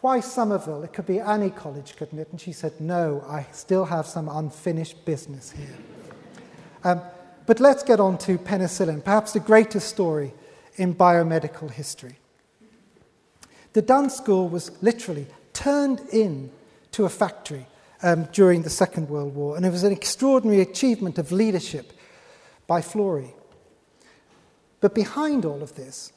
why 0.00 0.20
Somerville? 0.20 0.82
It 0.82 0.92
could 0.92 1.06
be 1.06 1.20
any 1.20 1.50
college, 1.50 1.94
couldn't 1.96 2.18
it? 2.18 2.28
And 2.30 2.40
she 2.40 2.52
said, 2.52 2.80
No, 2.80 3.22
I 3.28 3.46
still 3.52 3.84
have 3.84 4.06
some 4.06 4.28
unfinished 4.28 5.04
business 5.04 5.50
here. 5.52 5.76
Um, 6.82 7.02
but 7.46 7.60
let's 7.60 7.82
get 7.82 8.00
on 8.00 8.16
to 8.18 8.38
penicillin, 8.38 9.04
perhaps 9.04 9.32
the 9.32 9.40
greatest 9.40 9.88
story 9.88 10.32
in 10.76 10.94
biomedical 10.94 11.70
history. 11.70 12.16
The 13.72 13.82
Dunn 13.82 14.08
School 14.08 14.48
was 14.48 14.70
literally 14.82 15.26
turned 15.52 16.00
in 16.12 16.50
to 16.92 17.04
a 17.04 17.08
factory 17.08 17.66
um, 18.02 18.24
during 18.32 18.62
the 18.62 18.70
Second 18.70 19.10
World 19.10 19.34
War, 19.34 19.56
and 19.56 19.66
it 19.66 19.70
was 19.70 19.84
an 19.84 19.92
extraordinary 19.92 20.62
achievement 20.62 21.18
of 21.18 21.30
leadership 21.30 21.92
by 22.66 22.80
Florey. 22.80 23.32
But 24.80 24.94
behind 24.94 25.44
all 25.44 25.62
of 25.62 25.74
this 25.74 26.12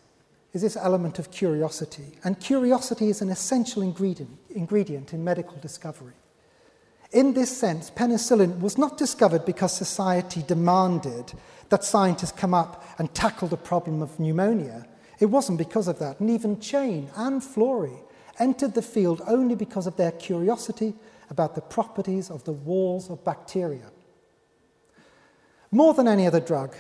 is 0.54 0.62
this 0.62 0.78
element 0.78 1.18
of 1.18 1.32
curiosity, 1.32 2.18
and 2.24 2.40
curiosity 2.40 3.10
is 3.10 3.22
an 3.22 3.30
essential 3.30 3.82
ingredient, 3.82 4.38
ingredient 4.52 5.12
in 5.12 5.24
medical 5.24 5.58
discovery. 5.58 6.14
In 7.12 7.34
this 7.34 7.56
sense, 7.56 7.90
penicillin 7.90 8.60
was 8.60 8.78
not 8.78 8.98
discovered 8.98 9.46
because 9.46 9.76
society 9.76 10.44
demanded 10.48 11.34
that 11.70 11.84
scientists 11.84 12.32
come 12.32 12.54
up 12.54 12.86
and 13.00 13.14
tackle 13.14 13.48
the 13.48 13.58
problem 13.58 14.02
of 14.02 14.20
pneumonia. 14.20 14.86
It 15.20 15.28
wasn't 15.28 15.58
because 15.58 15.88
of 15.88 16.00
that. 16.00 16.20
And 16.20 16.30
even 16.30 16.60
Chain 16.60 17.10
and 17.16 17.42
Florey 17.42 18.00
entered 18.40 18.74
the 18.74 18.82
field 18.82 19.22
only 19.28 19.56
because 19.56 19.88
of 19.88 19.96
their 19.96 20.12
curiosity 20.12 20.94
about 21.30 21.56
the 21.56 21.62
properties 21.62 22.30
of 22.30 22.44
the 22.44 22.52
walls 22.52 23.10
of 23.10 23.24
bacteria. 23.24 23.92
More 25.72 25.94
than 25.94 26.08
any 26.08 26.28
other 26.28 26.40
drug, 26.40 26.76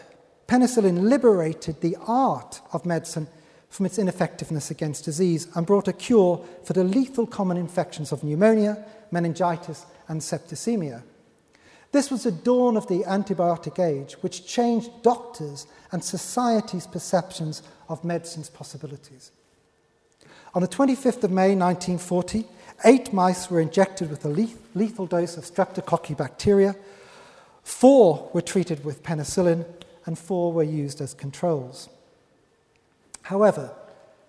penicillin 0.47 1.09
liberated 1.09 1.81
the 1.81 1.95
art 2.07 2.62
of 2.71 2.86
medicine 2.86 3.27
from 3.73 3.88
its 3.88 3.97
ineffectiveness 3.97 4.69
against 4.69 5.03
disease 5.03 5.47
and 5.55 5.65
brought 5.65 5.88
a 5.88 5.93
cure 5.93 6.45
for 6.63 6.73
the 6.73 6.83
lethal 6.83 7.25
common 7.25 7.57
infections 7.57 8.12
of 8.12 8.23
pneumonia, 8.23 8.77
meningitis, 9.09 9.88
and 10.07 10.21
septicemia. 10.21 11.01
This 11.91 12.12
was 12.12 12.23
the 12.23 12.31
dawn 12.31 12.77
of 12.77 12.88
the 12.88 12.99
antibiotic 12.99 13.79
age, 13.79 14.13
which 14.21 14.45
changed 14.45 14.91
doctors' 15.01 15.65
and 15.91 16.03
society's 16.03 16.86
perceptions 16.86 17.63
of 17.89 18.03
medicine's 18.03 18.47
possibilities. 18.47 19.31
On 20.53 20.62
the 20.62 20.67
25th 20.67 21.23
of 21.23 21.31
May 21.31 21.55
1940, 21.55 22.45
eight 22.86 23.12
mice 23.12 23.49
were 23.49 23.59
injected 23.59 24.12
with 24.12 24.23
a 24.23 24.47
lethal 24.75 25.07
dose 25.07 25.36
of 25.36 25.45
streptococci 25.45 26.15
bacteria. 26.15 26.75
Four 27.63 28.29
were 28.33 28.41
treated 28.41 28.86
with 28.86 29.01
penicillin, 29.01 29.65
and 30.05 30.19
four 30.19 30.53
were 30.53 30.62
used 30.62 31.01
as 31.01 31.15
controls. 31.15 31.89
However, 33.23 33.73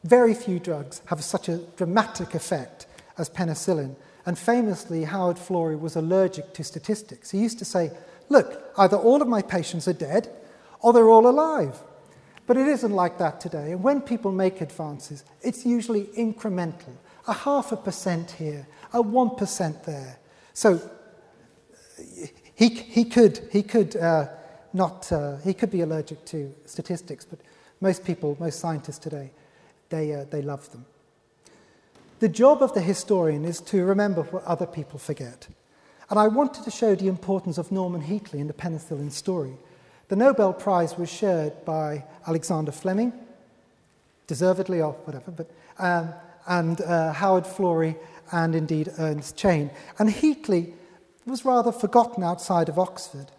very 0.02 0.34
few 0.34 0.58
drugs 0.58 1.02
have 1.06 1.22
such 1.22 1.48
a 1.48 1.58
dramatic 1.76 2.34
effect 2.34 2.86
as 3.16 3.30
penicillin, 3.30 3.96
and 4.26 4.38
famously, 4.38 5.04
Howard 5.04 5.36
Florey 5.36 5.78
was 5.78 5.96
allergic 5.96 6.54
to 6.54 6.64
statistics. 6.64 7.30
He 7.30 7.38
used 7.38 7.58
to 7.58 7.64
say, 7.64 7.90
Look, 8.30 8.72
either 8.78 8.96
all 8.96 9.20
of 9.20 9.28
my 9.28 9.42
patients 9.42 9.86
are 9.86 9.92
dead 9.92 10.30
or 10.80 10.94
they're 10.94 11.10
all 11.10 11.26
alive. 11.26 11.78
But 12.46 12.56
it 12.56 12.66
isn't 12.66 12.92
like 12.92 13.18
that 13.18 13.38
today. 13.38 13.72
And 13.72 13.82
when 13.82 14.00
people 14.00 14.32
make 14.32 14.62
advances, 14.62 15.24
it's 15.42 15.66
usually 15.66 16.04
incremental 16.16 16.94
a 17.26 17.32
half 17.32 17.72
a 17.72 17.76
percent 17.76 18.32
here, 18.32 18.66
a 18.92 19.02
1% 19.02 19.84
there. 19.84 20.18
So 20.52 20.80
he, 22.54 22.68
he 22.68 23.04
could, 23.04 23.48
he 23.50 23.62
could 23.62 23.96
uh, 23.96 24.28
not, 24.72 25.10
uh, 25.10 25.36
he 25.38 25.54
could 25.54 25.70
be 25.70 25.80
allergic 25.80 26.24
to 26.26 26.54
statistics, 26.66 27.24
but 27.24 27.38
most 27.80 28.04
people, 28.04 28.36
most 28.40 28.60
scientists 28.60 28.98
today, 28.98 29.30
they, 29.88 30.12
uh, 30.12 30.24
they 30.30 30.42
love 30.42 30.70
them. 30.72 30.84
The 32.20 32.28
job 32.28 32.62
of 32.62 32.72
the 32.74 32.80
historian 32.80 33.44
is 33.44 33.60
to 33.62 33.84
remember 33.84 34.22
what 34.22 34.44
other 34.44 34.66
people 34.66 34.98
forget. 34.98 35.48
And 36.10 36.18
I 36.18 36.28
wanted 36.28 36.64
to 36.64 36.70
show 36.70 36.94
the 36.94 37.08
importance 37.08 37.58
of 37.58 37.72
Norman 37.72 38.02
Heatley 38.02 38.40
in 38.40 38.46
the 38.46 38.52
penicillin 38.52 39.10
story. 39.10 39.56
The 40.08 40.16
Nobel 40.16 40.52
Prize 40.52 40.96
was 40.96 41.10
shared 41.10 41.64
by 41.64 42.04
Alexander 42.26 42.72
Fleming, 42.72 43.12
deservedly 44.26 44.80
or 44.80 44.92
whatever, 44.92 45.30
but, 45.30 45.50
um, 45.78 46.14
and 46.46 46.80
uh, 46.82 47.12
Howard 47.12 47.44
Florey 47.44 47.96
and 48.32 48.54
indeed 48.54 48.92
Ernest 48.98 49.36
Chain. 49.36 49.70
And 49.98 50.08
Heatley 50.08 50.74
was 51.26 51.44
rather 51.44 51.72
forgotten 51.72 52.22
outside 52.22 52.68
of 52.68 52.78
Oxford. 52.78 53.30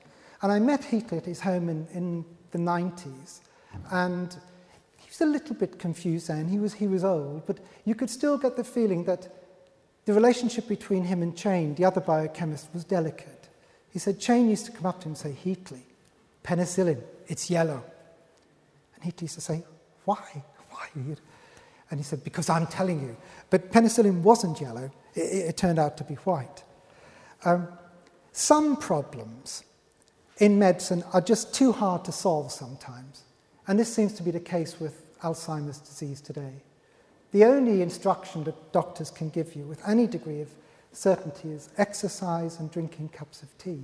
And 0.42 0.52
I 0.52 0.60
met 0.60 0.82
Heatley 0.82 1.18
at 1.18 1.26
his 1.26 1.42
home 1.42 1.70
in, 1.70 1.88
in 1.94 2.26
the 2.52 2.58
90s. 2.58 3.40
And 3.92 4.34
he 4.98 5.08
was 5.10 5.22
a 5.22 5.26
little 5.26 5.56
bit 5.56 5.80
confused 5.80 6.28
then. 6.28 6.48
He 6.48 6.60
was, 6.60 6.74
he 6.74 6.88
was 6.88 7.04
old, 7.04 7.46
but 7.46 7.60
you 7.86 7.96
could 7.96 8.10
still 8.10 8.38
get 8.38 8.56
the 8.56 8.64
feeling 8.64 9.06
that 9.06 9.28
the 10.06 10.14
relationship 10.14 10.68
between 10.68 11.04
him 11.04 11.22
and 11.22 11.36
Chain, 11.36 11.76
the 11.76 11.86
other 11.86 12.02
biochemist, 12.02 12.70
was 12.74 12.84
delicate. 12.84 13.50
He 13.92 14.00
said 14.00 14.20
Chain 14.20 14.50
used 14.50 14.66
to 14.68 14.72
come 14.72 14.86
up 14.86 15.00
to 15.02 15.06
him 15.08 15.12
and 15.12 15.18
say, 15.18 15.36
Heatley, 15.44 15.82
penicillin, 16.44 17.02
it's 17.28 17.50
yellow. 17.50 17.84
And 18.96 19.04
he 19.04 19.14
used 19.22 19.36
to 19.36 19.42
say, 19.42 19.64
Why? 20.04 20.44
Why? 20.70 20.88
And 21.92 22.00
he 22.00 22.04
said, 22.04 22.24
Because 22.24 22.50
I'm 22.50 22.68
telling 22.68 23.02
you. 23.02 23.18
But 23.50 23.72
penicillin 23.72 24.22
wasn't 24.22 24.62
yellow, 24.62 24.92
it, 25.14 25.20
it 25.20 25.58
turned 25.58 25.80
out 25.80 25.98
to 25.98 26.04
be 26.04 26.16
white. 26.16 26.64
Um, 27.44 27.68
some 28.32 28.76
problems 28.76 29.64
in 30.38 30.60
medicine 30.60 31.04
are 31.14 31.22
just 31.22 31.54
too 31.54 31.72
hard 31.72 32.04
to 32.06 32.12
solve 32.12 32.52
sometimes. 32.52 33.24
And 33.68 33.80
this 33.80 33.94
seems 33.94 34.14
to 34.14 34.24
be 34.24 34.32
the 34.32 34.40
case 34.40 34.80
with 34.80 35.02
Alzheimer's 35.22 35.80
disease 35.80 36.22
today. 36.22 36.62
the 37.36 37.44
only 37.44 37.82
instruction 37.82 38.46
that 38.46 38.72
doctors 38.72 39.12
can 39.12 39.28
give 39.28 39.58
you 39.58 39.64
with 39.64 39.86
any 39.86 40.08
degree 40.08 40.40
of 40.40 40.48
certainty 40.94 41.52
is 41.52 41.68
exercise 41.78 42.60
and 42.60 42.72
drinking 42.72 43.10
cups 43.10 43.44
of 43.44 43.58
tea. 43.58 43.84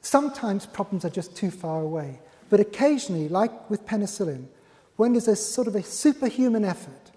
Sometimes 0.00 0.64
problems 0.64 1.04
are 1.04 1.10
just 1.10 1.36
too 1.36 1.50
far 1.50 1.82
away, 1.82 2.20
but 2.48 2.58
occasionally, 2.58 3.28
like 3.28 3.68
with 3.68 3.84
penicillin, 3.84 4.46
when 4.96 5.12
there's 5.12 5.28
a 5.28 5.36
sort 5.36 5.68
of 5.68 5.74
a 5.74 5.82
superhuman 5.82 6.64
effort, 6.64 7.10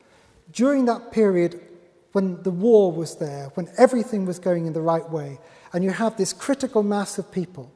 during 0.52 0.84
that 0.84 1.14
period 1.14 1.62
when 2.12 2.44
the 2.44 2.52
war 2.52 2.92
was 2.92 3.16
there, 3.16 3.52
when 3.56 3.70
everything 3.78 4.26
was 4.26 4.38
going 4.38 4.66
in 4.66 4.74
the 4.74 4.82
right 4.82 5.10
way, 5.10 5.40
and 5.72 5.82
you 5.82 5.92
have 5.92 6.18
this 6.18 6.34
critical 6.34 6.84
mass 6.84 7.18
of 7.18 7.32
people, 7.32 7.72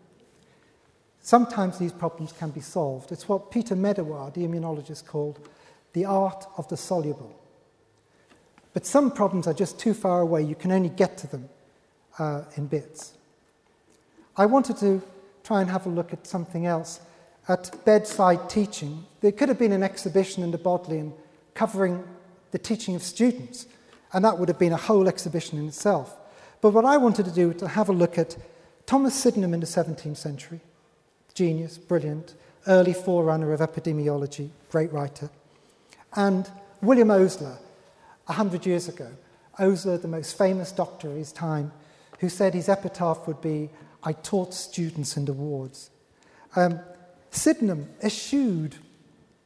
sometimes 1.22 1.78
these 1.78 1.94
problems 1.94 2.32
can 2.32 2.50
be 2.50 2.62
solved. 2.62 3.12
It's 3.12 3.28
what 3.28 3.52
Peter 3.52 3.76
Medawar, 3.76 4.34
the 4.34 4.42
immunologist, 4.42 5.06
called 5.06 5.40
the 5.94 6.06
art 6.06 6.46
of 6.58 6.68
the 6.68 6.78
soluble. 6.78 7.36
But 8.74 8.86
some 8.86 9.12
problems 9.12 9.48
are 9.48 9.54
just 9.54 9.80
too 9.80 9.94
far 9.94 10.22
away, 10.22 10.44
you 10.44 10.56
can 10.56 10.72
only 10.72 10.90
get 10.90 11.18
to 11.20 11.28
them 11.28 11.50
uh, 12.20 12.44
in 12.56 12.68
bits. 12.68 13.14
I 14.38 14.46
wanted 14.46 14.78
to 14.78 15.02
try 15.44 15.62
and 15.62 15.70
have 15.70 15.86
a 15.86 15.90
look 15.90 16.14
at 16.14 16.28
something 16.28 16.66
else. 16.66 17.02
At 17.48 17.84
bedside 17.84 18.50
teaching, 18.50 19.06
there 19.22 19.32
could 19.32 19.50
have 19.50 19.58
been 19.58 19.72
an 19.72 19.84
exhibition 19.84 20.44
in 20.44 20.52
the 20.52 20.58
Bodleian 20.58 21.14
covering 21.56 22.04
the 22.52 22.60
teaching 22.60 22.96
of 22.96 23.02
students, 23.02 23.66
and 24.14 24.24
that 24.24 24.38
would 24.38 24.48
have 24.48 24.60
been 24.60 24.74
a 24.74 24.78
whole 24.78 25.08
exhibition 25.08 25.58
in 25.58 25.68
itself. 25.68 26.16
But 26.62 26.72
what 26.72 26.86
I 26.86 26.98
wanted 26.98 27.26
to 27.26 27.32
do 27.32 27.50
was 27.50 27.58
to 27.58 27.68
have 27.68 27.90
a 27.90 27.94
look 27.94 28.18
at 28.18 28.38
Thomas 28.86 29.16
Sydenham 29.16 29.54
in 29.54 29.60
the 29.60 29.66
17th 29.66 30.18
century, 30.18 30.62
genius, 31.40 31.78
brilliant, 31.78 32.36
early 32.68 32.94
forerunner 32.94 33.54
of 33.54 33.62
epidemiology, 33.62 34.50
great 34.70 34.92
writer 34.92 35.30
and 36.16 36.50
William 36.82 37.12
Osler, 37.12 37.58
a 38.28 38.34
hundred 38.34 38.66
years 38.66 38.88
ago, 38.88 39.10
Osler, 39.58 39.98
the 39.98 40.08
most 40.08 40.38
famous 40.38 40.72
doctor 40.72 41.10
of 41.10 41.16
his 41.16 41.32
time, 41.32 41.72
who 42.20 42.30
said 42.30 42.54
his 42.54 42.70
epitaph 42.70 43.28
would 43.28 43.42
be, 43.42 43.70
I 44.04 44.14
taught 44.14 44.54
students 44.54 45.18
in 45.18 45.26
the 45.26 45.34
wards. 45.34 45.90
Um, 46.56 46.80
Sydenham 47.32 47.90
eschewed 48.02 48.76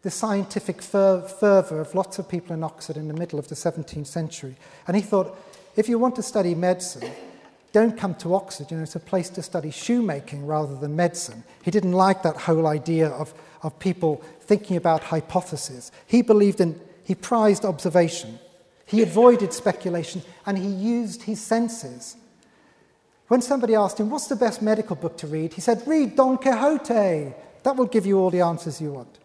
the 0.03 0.11
scientific 0.11 0.81
fer- 0.81 1.21
fervour 1.21 1.81
of 1.81 1.95
lots 1.95 2.19
of 2.19 2.29
people 2.29 2.53
in 2.53 2.63
Oxford 2.63 2.97
in 2.97 3.07
the 3.07 3.13
middle 3.13 3.39
of 3.39 3.47
the 3.47 3.55
17th 3.55 4.07
century. 4.07 4.55
And 4.87 4.95
he 4.95 5.01
thought, 5.01 5.37
if 5.75 5.89
you 5.89 5.97
want 5.97 6.15
to 6.17 6.23
study 6.23 6.55
medicine, 6.55 7.09
don't 7.73 7.97
come 7.97 8.13
to 8.15 8.35
Oxford. 8.35 8.69
You 8.71 8.77
know, 8.77 8.83
it's 8.83 8.95
a 8.95 8.99
place 8.99 9.29
to 9.31 9.41
study 9.41 9.71
shoemaking 9.71 10.45
rather 10.45 10.75
than 10.75 10.95
medicine. 10.95 11.43
He 11.63 11.71
didn't 11.71 11.93
like 11.93 12.21
that 12.21 12.37
whole 12.37 12.67
idea 12.67 13.09
of, 13.09 13.33
of 13.63 13.77
people 13.79 14.23
thinking 14.41 14.77
about 14.77 15.03
hypotheses. 15.03 15.91
He 16.05 16.21
believed 16.21 16.61
in, 16.61 16.79
he 17.03 17.15
prized 17.15 17.65
observation. 17.65 18.39
He 18.85 19.01
avoided 19.01 19.53
speculation 19.53 20.21
and 20.45 20.57
he 20.57 20.67
used 20.67 21.23
his 21.23 21.41
senses. 21.41 22.15
When 23.27 23.41
somebody 23.41 23.73
asked 23.73 23.99
him, 23.99 24.11
What's 24.11 24.27
the 24.27 24.35
best 24.35 24.61
medical 24.61 24.95
book 24.95 25.17
to 25.17 25.27
read? 25.27 25.53
he 25.53 25.61
said, 25.61 25.81
Read 25.87 26.15
Don 26.15 26.37
Quixote. 26.37 27.33
That 27.63 27.75
will 27.75 27.87
give 27.87 28.05
you 28.05 28.19
all 28.19 28.29
the 28.29 28.41
answers 28.41 28.79
you 28.79 28.91
want. 28.93 29.17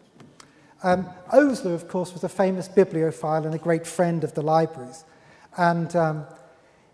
Um, 0.81 1.07
Osler, 1.31 1.73
of 1.75 1.87
course, 1.87 2.13
was 2.13 2.23
a 2.23 2.29
famous 2.29 2.67
bibliophile 2.67 3.45
and 3.45 3.53
a 3.53 3.59
great 3.59 3.85
friend 3.85 4.23
of 4.23 4.33
the 4.33 4.41
libraries. 4.41 5.03
And 5.57 5.93
um, 5.95 6.25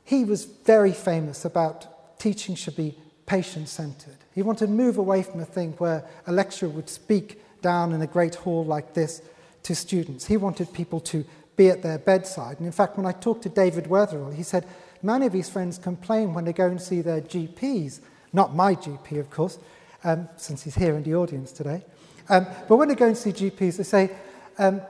he 0.06 0.24
was 0.24 0.46
very 0.46 0.94
famous 0.94 1.44
about 1.44 2.20
teaching 2.20 2.56
should 2.56 2.76
be 2.76 2.96
patient 3.26 3.68
centered. 3.68 4.18
He 4.34 4.44
wanted 4.44 4.68
to 4.68 4.72
move 4.72 4.98
away 4.98 5.24
from 5.24 5.40
a 5.42 5.46
thing 5.46 5.74
where 5.74 6.06
a 6.28 6.32
lecturer 6.32 6.70
would 6.70 6.90
speak 6.90 7.42
down 7.62 7.92
in 7.92 8.02
a 8.02 8.08
great 8.08 8.36
hall 8.36 8.64
like 8.64 8.94
this 8.94 9.22
to 9.64 9.76
students. 9.76 10.28
He 10.28 10.38
wanted 10.38 10.72
people 10.72 11.00
to 11.02 11.26
be 11.56 11.70
at 11.70 11.82
their 11.82 11.98
bedside. 11.98 12.58
And 12.58 12.68
in 12.68 12.72
fact, 12.72 12.98
when 12.98 13.06
I 13.08 13.14
talked 13.14 13.44
to 13.44 13.50
David 13.50 13.86
Weatherall, 13.86 14.34
he 14.34 14.44
said 14.44 14.68
many 15.02 15.26
of 15.26 15.34
his 15.34 15.50
friends 15.50 15.80
complain 15.80 16.34
when 16.34 16.46
they 16.46 16.54
go 16.54 16.68
and 16.68 16.80
see 16.80 17.02
their 17.02 17.22
GPs, 17.22 18.00
not 18.32 18.56
my 18.56 18.76
GP, 18.76 19.20
of 19.20 19.30
course, 19.32 19.58
um, 20.04 20.30
since 20.38 20.64
he's 20.64 20.76
here 20.76 20.96
in 20.96 21.04
the 21.04 21.16
audience 21.16 21.52
today. 21.52 21.84
Um, 22.30 22.46
but 22.68 22.76
when 22.76 22.90
they 22.90 22.96
go 22.96 23.08
and 23.08 23.18
see 23.18 23.32
GPs, 23.32 23.78
they 23.78 23.84
say, 23.84 24.12
um, 24.60 24.82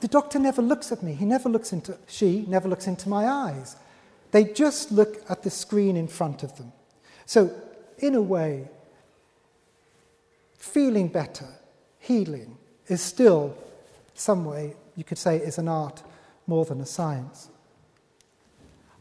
the 0.00 0.08
doctor 0.08 0.38
never 0.40 0.62
looks 0.62 0.90
at 0.90 1.02
me. 1.02 1.14
He 1.14 1.24
never 1.24 1.48
looks 1.48 1.72
into, 1.72 1.96
she 2.08 2.44
never 2.48 2.68
looks 2.68 2.88
into 2.88 3.08
my 3.08 3.28
eyes. 3.28 3.76
They 4.34 4.42
just 4.42 4.90
look 4.90 5.22
at 5.28 5.44
the 5.44 5.50
screen 5.50 5.96
in 5.96 6.08
front 6.08 6.42
of 6.42 6.56
them. 6.56 6.72
So, 7.24 7.52
in 7.98 8.16
a 8.16 8.20
way, 8.20 8.68
feeling 10.58 11.06
better, 11.06 11.46
healing, 12.00 12.58
is 12.88 13.00
still, 13.00 13.56
some 14.14 14.44
way, 14.44 14.74
you 14.96 15.04
could 15.04 15.18
say, 15.18 15.36
is 15.36 15.58
an 15.58 15.68
art 15.68 16.02
more 16.48 16.64
than 16.64 16.80
a 16.80 16.84
science. 16.84 17.48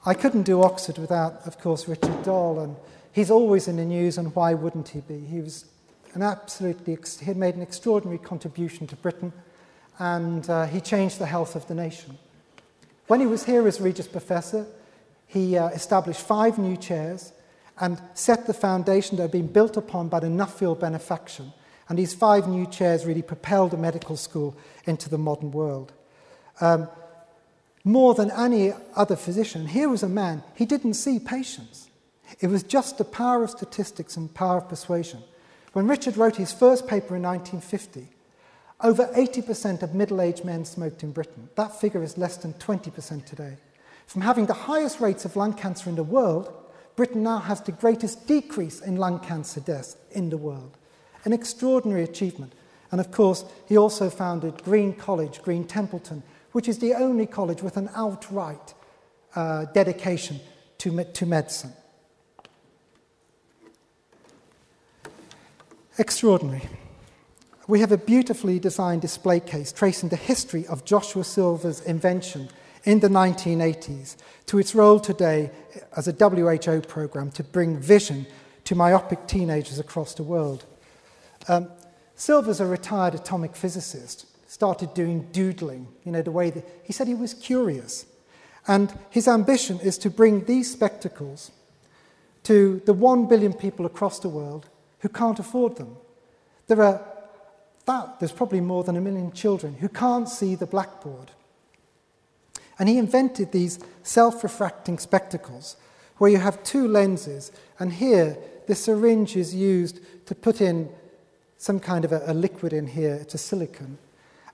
I 0.05 0.13
couldn't 0.13 0.43
do 0.43 0.61
Oxford 0.61 0.99
without, 0.99 1.41
of 1.47 1.59
course, 1.59 1.87
Richard 1.87 2.21
Doll, 2.21 2.59
and 2.59 2.75
he's 3.11 3.31
always 3.31 3.67
in 3.67 3.77
the 3.77 3.85
news, 3.85 4.19
and 4.19 4.35
why 4.35 4.53
wouldn't 4.53 4.89
he 4.89 4.99
be? 4.99 5.19
He 5.19 5.41
was 5.41 5.65
an 6.13 6.21
absolutely, 6.21 6.95
he 7.19 7.25
had 7.25 7.37
made 7.37 7.55
an 7.55 7.63
extraordinary 7.63 8.19
contribution 8.19 8.85
to 8.85 8.95
Britain, 8.97 9.33
and 9.97 10.47
uh, 10.47 10.67
he 10.67 10.79
changed 10.79 11.17
the 11.17 11.25
health 11.25 11.55
of 11.55 11.67
the 11.67 11.73
nation. 11.73 12.19
When 13.07 13.19
he 13.19 13.25
was 13.25 13.45
here 13.45 13.67
as 13.67 13.81
Regius 13.81 14.07
Professor, 14.07 14.67
he 15.33 15.57
uh, 15.57 15.69
established 15.69 16.21
five 16.21 16.59
new 16.59 16.77
chairs 16.77 17.33
and 17.79 17.99
set 18.13 18.45
the 18.45 18.53
foundation 18.53 19.17
that 19.17 19.23
had 19.23 19.31
been 19.31 19.47
built 19.47 19.77
upon 19.77 20.07
by 20.07 20.19
the 20.19 20.27
Nuffield 20.27 20.79
benefaction. 20.79 21.51
And 21.89 21.97
these 21.97 22.13
five 22.13 22.47
new 22.47 22.67
chairs 22.67 23.03
really 23.03 23.23
propelled 23.23 23.71
the 23.71 23.77
medical 23.77 24.15
school 24.15 24.55
into 24.85 25.09
the 25.09 25.17
modern 25.17 25.51
world. 25.51 25.91
Um, 26.61 26.87
more 27.83 28.13
than 28.13 28.29
any 28.29 28.73
other 28.95 29.15
physician, 29.15 29.65
here 29.65 29.89
was 29.89 30.03
a 30.03 30.07
man, 30.07 30.43
he 30.55 30.65
didn't 30.65 30.93
see 30.93 31.17
patients. 31.17 31.89
It 32.39 32.47
was 32.47 32.61
just 32.61 32.99
the 32.99 33.03
power 33.03 33.43
of 33.43 33.49
statistics 33.49 34.15
and 34.15 34.33
power 34.33 34.57
of 34.57 34.69
persuasion. 34.69 35.23
When 35.73 35.87
Richard 35.87 36.15
wrote 36.15 36.35
his 36.35 36.53
first 36.53 36.87
paper 36.87 37.15
in 37.15 37.23
1950, 37.23 38.07
over 38.81 39.07
80% 39.07 39.81
of 39.81 39.95
middle 39.95 40.21
aged 40.21 40.45
men 40.45 40.63
smoked 40.63 41.01
in 41.01 41.11
Britain. 41.11 41.49
That 41.55 41.79
figure 41.81 42.03
is 42.03 42.19
less 42.19 42.37
than 42.37 42.53
20% 42.53 43.25
today. 43.25 43.57
From 44.07 44.21
having 44.21 44.45
the 44.45 44.53
highest 44.53 44.99
rates 44.99 45.25
of 45.25 45.35
lung 45.35 45.53
cancer 45.53 45.89
in 45.89 45.95
the 45.95 46.03
world, 46.03 46.53
Britain 46.95 47.23
now 47.23 47.39
has 47.39 47.61
the 47.61 47.71
greatest 47.71 48.27
decrease 48.27 48.79
in 48.79 48.97
lung 48.97 49.19
cancer 49.19 49.59
deaths 49.59 49.97
in 50.11 50.29
the 50.29 50.37
world. 50.37 50.77
An 51.25 51.33
extraordinary 51.33 52.03
achievement. 52.03 52.53
And 52.91 53.01
of 53.01 53.11
course, 53.11 53.45
he 53.67 53.77
also 53.77 54.09
founded 54.09 54.63
Green 54.63 54.93
College, 54.93 55.41
Green 55.41 55.65
Templeton, 55.65 56.21
which 56.51 56.67
is 56.67 56.77
the 56.77 56.93
only 56.93 57.25
college 57.25 57.63
with 57.63 57.77
an 57.77 57.89
outright 57.95 58.75
uh, 59.35 59.65
dedication 59.73 60.39
to, 60.77 60.91
me- 60.91 61.05
to 61.13 61.25
medicine. 61.25 61.73
Extraordinary. 65.97 66.67
We 67.67 67.79
have 67.79 67.91
a 67.91 67.97
beautifully 67.97 68.59
designed 68.59 69.01
display 69.01 69.39
case 69.39 69.71
tracing 69.71 70.09
the 70.09 70.15
history 70.15 70.67
of 70.67 70.85
Joshua 70.85 71.23
Silver's 71.23 71.81
invention 71.81 72.49
in 72.83 72.99
the 72.99 73.07
1980s 73.07 74.17
to 74.45 74.59
its 74.59 74.75
role 74.75 74.99
today 74.99 75.51
as 75.95 76.07
a 76.07 76.11
WHO 76.11 76.81
program 76.81 77.31
to 77.31 77.43
bring 77.43 77.79
vision 77.79 78.25
to 78.65 78.75
myopic 78.75 79.27
teenagers 79.27 79.79
across 79.79 80.13
the 80.13 80.23
world. 80.23 80.65
Um, 81.47 81.69
Silver's 82.15 82.59
a 82.59 82.65
retired 82.65 83.15
atomic 83.15 83.55
physicist, 83.55 84.27
started 84.49 84.93
doing 84.93 85.27
doodling, 85.31 85.87
you 86.03 86.11
know, 86.11 86.21
the 86.21 86.31
way 86.31 86.49
that 86.49 86.67
he 86.83 86.93
said 86.93 87.07
he 87.07 87.15
was 87.15 87.33
curious. 87.33 88.05
And 88.67 88.97
his 89.09 89.27
ambition 89.27 89.79
is 89.79 89.97
to 89.99 90.09
bring 90.09 90.45
these 90.45 90.71
spectacles 90.71 91.51
to 92.43 92.81
the 92.85 92.93
one 92.93 93.27
billion 93.27 93.53
people 93.53 93.85
across 93.85 94.19
the 94.19 94.29
world 94.29 94.69
who 94.99 95.09
can't 95.09 95.39
afford 95.39 95.77
them. 95.77 95.95
There 96.67 96.81
are 96.81 97.01
that, 97.85 98.19
there's 98.19 98.31
probably 98.31 98.61
more 98.61 98.83
than 98.83 98.95
a 98.95 99.01
million 99.01 99.31
children 99.31 99.75
who 99.75 99.89
can't 99.89 100.29
see 100.29 100.55
the 100.55 100.65
blackboard. 100.65 101.31
And 102.79 102.89
he 102.89 102.97
invented 102.97 103.51
these 103.51 103.79
self 104.03 104.43
refracting 104.43 104.97
spectacles 104.97 105.75
where 106.17 106.31
you 106.31 106.37
have 106.37 106.63
two 106.63 106.87
lenses, 106.87 107.51
and 107.79 107.93
here 107.93 108.37
the 108.67 108.75
syringe 108.75 109.35
is 109.35 109.53
used 109.53 109.99
to 110.25 110.35
put 110.35 110.61
in 110.61 110.89
some 111.57 111.79
kind 111.79 112.05
of 112.05 112.11
a, 112.11 112.21
a 112.27 112.33
liquid 112.33 112.73
in 112.73 112.87
here, 112.87 113.15
it's 113.15 113.33
a 113.33 113.37
silicon. 113.37 113.97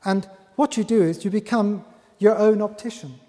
And 0.05 0.27
what 0.55 0.77
you 0.77 0.83
do 0.83 1.01
is 1.01 1.25
you 1.25 1.31
become 1.31 1.83
your 2.19 2.37
own 2.37 2.61
optician. 2.61 3.19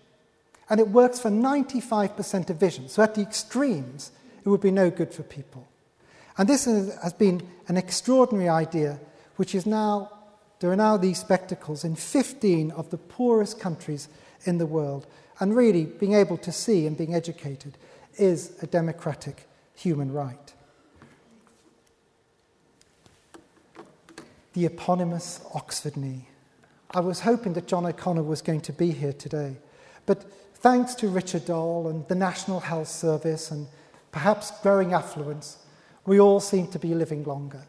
And 0.68 0.78
it 0.78 0.88
works 0.88 1.18
for 1.18 1.30
95% 1.30 2.50
of 2.50 2.56
vision. 2.56 2.88
So 2.88 3.02
at 3.02 3.14
the 3.14 3.22
extremes, 3.22 4.12
it 4.44 4.48
would 4.48 4.60
be 4.60 4.70
no 4.70 4.90
good 4.90 5.12
for 5.12 5.22
people. 5.22 5.66
And 6.38 6.48
this 6.48 6.64
has 6.64 7.12
been 7.12 7.42
an 7.68 7.76
extraordinary 7.76 8.48
idea, 8.48 9.00
which 9.36 9.54
is 9.54 9.66
now, 9.66 10.10
there 10.60 10.70
are 10.70 10.76
now 10.76 10.96
these 10.96 11.18
spectacles 11.18 11.84
in 11.84 11.96
15 11.96 12.70
of 12.72 12.90
the 12.90 12.98
poorest 12.98 13.58
countries 13.58 14.08
in 14.44 14.58
the 14.58 14.66
world. 14.66 15.06
And 15.38 15.56
really, 15.56 15.84
being 15.84 16.14
able 16.14 16.36
to 16.38 16.52
see 16.52 16.86
and 16.86 16.96
being 16.96 17.14
educated 17.14 17.78
is 18.16 18.52
a 18.62 18.66
democratic 18.66 19.48
human 19.74 20.12
right. 20.12 20.52
The 24.52 24.66
eponymous 24.66 25.40
Oxford 25.54 25.96
knee. 25.96 26.28
I 26.90 27.00
was 27.00 27.20
hoping 27.20 27.52
that 27.54 27.68
John 27.68 27.86
O'Connor 27.86 28.24
was 28.24 28.42
going 28.42 28.62
to 28.62 28.72
be 28.72 28.90
here 28.90 29.12
today. 29.12 29.56
But 30.06 30.24
thanks 30.56 30.94
to 30.96 31.08
Richard 31.08 31.46
Doll 31.46 31.88
and 31.88 32.06
the 32.08 32.16
National 32.16 32.60
Health 32.60 32.88
Service 32.88 33.50
and 33.50 33.68
perhaps 34.10 34.50
growing 34.62 34.92
affluence, 34.92 35.58
we 36.04 36.18
all 36.18 36.40
seem 36.40 36.66
to 36.68 36.78
be 36.78 36.94
living 36.94 37.24
longer. 37.24 37.62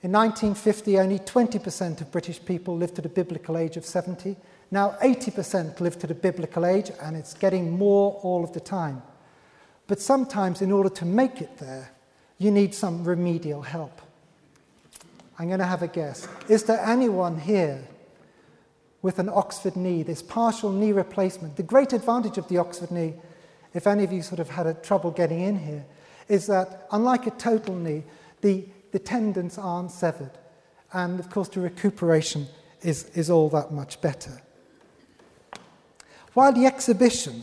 In 0.00 0.12
1950, 0.12 0.98
only 1.00 1.18
20% 1.18 2.00
of 2.00 2.12
British 2.12 2.44
people 2.44 2.76
lived 2.76 2.94
to 2.96 3.02
the 3.02 3.08
biblical 3.08 3.58
age 3.58 3.76
of 3.76 3.84
70. 3.84 4.36
Now 4.70 4.96
80% 5.02 5.80
live 5.80 5.98
to 5.98 6.06
the 6.06 6.14
biblical 6.14 6.64
age, 6.64 6.92
and 7.02 7.16
it's 7.16 7.34
getting 7.34 7.76
more 7.76 8.12
all 8.22 8.44
of 8.44 8.52
the 8.52 8.60
time. 8.60 9.02
But 9.88 10.00
sometimes, 10.00 10.62
in 10.62 10.70
order 10.70 10.90
to 10.90 11.04
make 11.04 11.40
it 11.40 11.58
there, 11.58 11.90
you 12.38 12.52
need 12.52 12.74
some 12.74 13.02
remedial 13.02 13.62
help. 13.62 14.00
I'm 15.38 15.48
going 15.48 15.60
to 15.60 15.66
have 15.66 15.82
a 15.82 15.88
guess. 15.88 16.28
Is 16.48 16.64
there 16.64 16.80
anyone 16.84 17.38
here 17.38 17.82
with 19.02 19.18
an 19.18 19.28
Oxford 19.28 19.76
knee, 19.76 20.02
this 20.02 20.22
partial 20.22 20.70
knee 20.70 20.92
replacement? 20.92 21.56
The 21.56 21.62
great 21.62 21.92
advantage 21.92 22.38
of 22.38 22.48
the 22.48 22.58
Oxford 22.58 22.90
knee, 22.90 23.14
if 23.74 23.86
any 23.86 24.04
of 24.04 24.12
you 24.12 24.22
sort 24.22 24.40
of 24.40 24.50
had 24.50 24.66
a 24.66 24.74
trouble 24.74 25.10
getting 25.10 25.40
in 25.40 25.58
here, 25.58 25.84
is 26.28 26.46
that 26.46 26.86
unlike 26.92 27.26
a 27.26 27.30
total 27.32 27.74
knee, 27.74 28.04
the, 28.42 28.64
the 28.92 28.98
tendons 28.98 29.58
aren't 29.58 29.90
severed. 29.90 30.32
And 30.92 31.20
of 31.20 31.30
course, 31.30 31.48
the 31.48 31.60
recuperation 31.60 32.46
is, 32.82 33.04
is 33.10 33.30
all 33.30 33.48
that 33.50 33.72
much 33.72 34.00
better. 34.00 34.42
While 36.34 36.52
the 36.52 36.66
exhibition 36.66 37.42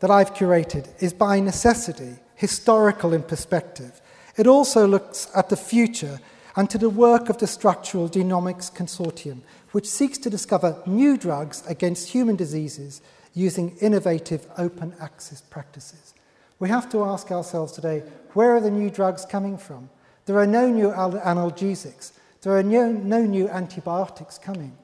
that 0.00 0.10
I've 0.10 0.34
curated 0.34 0.88
is 1.02 1.12
by 1.12 1.40
necessity 1.40 2.16
historical 2.34 3.12
in 3.12 3.22
perspective, 3.22 4.00
it 4.36 4.46
also 4.46 4.86
looks 4.86 5.28
at 5.34 5.48
the 5.48 5.56
future 5.56 6.20
and 6.56 6.70
to 6.70 6.78
the 6.78 6.90
work 6.90 7.28
of 7.28 7.38
the 7.38 7.46
Structural 7.46 8.08
Genomics 8.08 8.72
Consortium, 8.72 9.42
which 9.72 9.88
seeks 9.88 10.18
to 10.18 10.30
discover 10.30 10.80
new 10.86 11.16
drugs 11.16 11.62
against 11.66 12.08
human 12.08 12.36
diseases 12.36 13.02
using 13.34 13.76
innovative 13.80 14.46
open 14.56 14.94
access 15.00 15.40
practices. 15.40 16.14
We 16.58 16.68
have 16.68 16.90
to 16.90 17.04
ask 17.04 17.30
ourselves 17.30 17.72
today 17.72 18.02
where 18.34 18.56
are 18.56 18.60
the 18.60 18.70
new 18.70 18.90
drugs 18.90 19.24
coming 19.24 19.58
from? 19.58 19.90
There 20.28 20.38
are 20.38 20.46
no 20.46 20.68
new 20.68 20.90
analgesics, 20.90 22.12
there 22.42 22.54
are 22.54 22.62
no, 22.62 22.92
no 22.92 23.22
new 23.22 23.48
antibiotics 23.48 24.36
coming. 24.36 24.76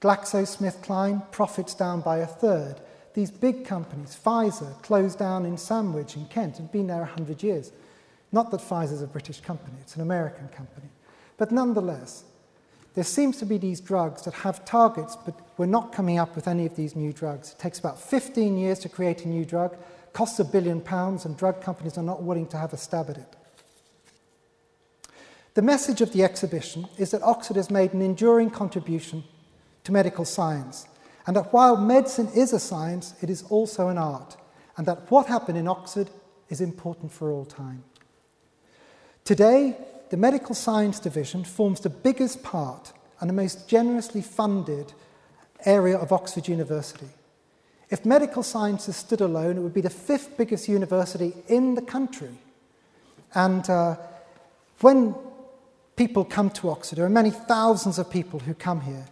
GlaxoSmithKline 0.00 1.30
profits 1.30 1.72
down 1.72 2.00
by 2.00 2.16
a 2.16 2.26
third. 2.26 2.80
These 3.14 3.30
big 3.30 3.64
companies, 3.64 4.18
Pfizer, 4.20 4.82
closed 4.82 5.20
down 5.20 5.46
in 5.46 5.56
Sandwich 5.56 6.16
in 6.16 6.26
Kent, 6.26 6.56
had 6.56 6.72
been 6.72 6.88
there 6.88 6.98
100 6.98 7.44
years. 7.44 7.70
Not 8.32 8.50
that 8.50 8.60
Pfizer's 8.60 9.02
a 9.02 9.06
British 9.06 9.40
company, 9.40 9.76
it's 9.82 9.94
an 9.94 10.02
American 10.02 10.48
company. 10.48 10.88
But 11.36 11.52
nonetheless, 11.52 12.24
there 12.96 13.04
seems 13.04 13.36
to 13.36 13.46
be 13.46 13.58
these 13.58 13.80
drugs 13.80 14.22
that 14.22 14.34
have 14.34 14.64
targets, 14.64 15.14
but 15.14 15.38
we're 15.58 15.66
not 15.66 15.92
coming 15.92 16.18
up 16.18 16.34
with 16.34 16.48
any 16.48 16.66
of 16.66 16.74
these 16.74 16.96
new 16.96 17.12
drugs. 17.12 17.52
It 17.52 17.60
takes 17.60 17.78
about 17.78 18.00
15 18.00 18.58
years 18.58 18.80
to 18.80 18.88
create 18.88 19.26
a 19.26 19.28
new 19.28 19.44
drug, 19.44 19.76
costs 20.12 20.40
a 20.40 20.44
billion 20.44 20.80
pounds, 20.80 21.24
and 21.24 21.36
drug 21.36 21.62
companies 21.62 21.96
are 21.96 22.02
not 22.02 22.24
willing 22.24 22.48
to 22.48 22.58
have 22.58 22.72
a 22.72 22.76
stab 22.76 23.10
at 23.10 23.18
it. 23.18 23.35
The 25.56 25.62
message 25.62 26.02
of 26.02 26.12
the 26.12 26.22
exhibition 26.22 26.86
is 26.98 27.12
that 27.12 27.22
Oxford 27.22 27.56
has 27.56 27.70
made 27.70 27.94
an 27.94 28.02
enduring 28.02 28.50
contribution 28.50 29.24
to 29.84 29.92
medical 29.92 30.26
science, 30.26 30.86
and 31.26 31.34
that 31.34 31.50
while 31.50 31.78
medicine 31.78 32.28
is 32.36 32.52
a 32.52 32.60
science, 32.60 33.14
it 33.22 33.30
is 33.30 33.42
also 33.44 33.88
an 33.88 33.96
art, 33.96 34.36
and 34.76 34.86
that 34.86 35.10
what 35.10 35.28
happened 35.28 35.56
in 35.56 35.66
Oxford 35.66 36.10
is 36.50 36.60
important 36.60 37.10
for 37.10 37.32
all 37.32 37.46
time. 37.46 37.84
Today, 39.24 39.78
the 40.10 40.18
Medical 40.18 40.54
Science 40.54 41.00
Division 41.00 41.42
forms 41.42 41.80
the 41.80 41.88
biggest 41.88 42.42
part 42.42 42.92
and 43.18 43.30
the 43.30 43.34
most 43.34 43.66
generously 43.66 44.20
funded 44.20 44.92
area 45.64 45.96
of 45.96 46.12
Oxford 46.12 46.48
University. 46.48 47.08
If 47.88 48.04
medical 48.04 48.42
sciences 48.42 48.96
stood 48.96 49.22
alone, 49.22 49.56
it 49.56 49.60
would 49.60 49.72
be 49.72 49.80
the 49.80 49.88
fifth 49.88 50.36
biggest 50.36 50.68
university 50.68 51.32
in 51.48 51.76
the 51.76 51.82
country. 51.82 52.36
And 53.34 53.70
uh, 53.70 53.96
when 54.80 55.14
people 55.96 56.24
come 56.24 56.50
to 56.50 56.70
Oxford, 56.70 56.96
there 56.96 57.06
are 57.06 57.10
many 57.10 57.30
thousands 57.30 57.98
of 57.98 58.10
people 58.10 58.40
who 58.40 58.54
come 58.54 58.82
here. 58.82 59.06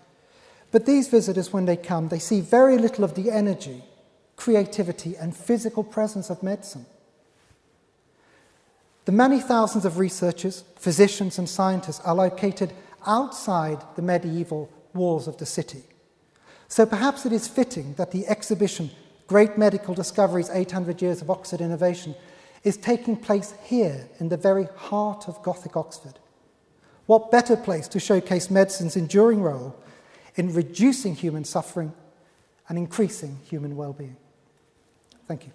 But 0.70 0.86
these 0.86 1.08
visitors, 1.08 1.52
when 1.52 1.64
they 1.64 1.76
come, 1.76 2.08
they 2.08 2.18
see 2.18 2.40
very 2.40 2.78
little 2.78 3.04
of 3.04 3.14
the 3.14 3.30
energy, 3.30 3.82
creativity, 4.36 5.16
and 5.16 5.34
physical 5.34 5.82
presence 5.84 6.30
of 6.30 6.42
medicine. 6.42 6.86
The 9.04 9.12
many 9.12 9.40
thousands 9.40 9.84
of 9.84 9.98
researchers, 9.98 10.64
physicians, 10.76 11.38
and 11.38 11.48
scientists 11.48 12.00
are 12.00 12.14
located 12.14 12.72
outside 13.06 13.82
the 13.96 14.02
medieval 14.02 14.70
walls 14.94 15.28
of 15.28 15.36
the 15.36 15.46
city. 15.46 15.82
So 16.68 16.86
perhaps 16.86 17.26
it 17.26 17.32
is 17.32 17.46
fitting 17.46 17.94
that 17.94 18.10
the 18.10 18.26
exhibition, 18.26 18.90
Great 19.26 19.56
Medical 19.58 19.94
Discoveries 19.94 20.50
800 20.50 21.00
Years 21.02 21.22
of 21.22 21.30
Oxford 21.30 21.60
Innovation, 21.60 22.14
is 22.64 22.76
taking 22.78 23.16
place 23.16 23.54
here 23.62 24.08
in 24.18 24.30
the 24.30 24.36
very 24.36 24.66
heart 24.76 25.28
of 25.28 25.42
Gothic 25.42 25.76
Oxford. 25.76 26.18
What 27.06 27.30
better 27.30 27.56
place 27.56 27.86
to 27.88 28.00
showcase 28.00 28.50
medicine's 28.50 28.96
enduring 28.96 29.42
role 29.42 29.76
in 30.36 30.52
reducing 30.52 31.14
human 31.14 31.44
suffering 31.44 31.92
and 32.68 32.78
increasing 32.78 33.38
human 33.48 33.76
well 33.76 33.92
being. 33.92 34.16
Thank 35.26 35.46
you. 35.46 35.52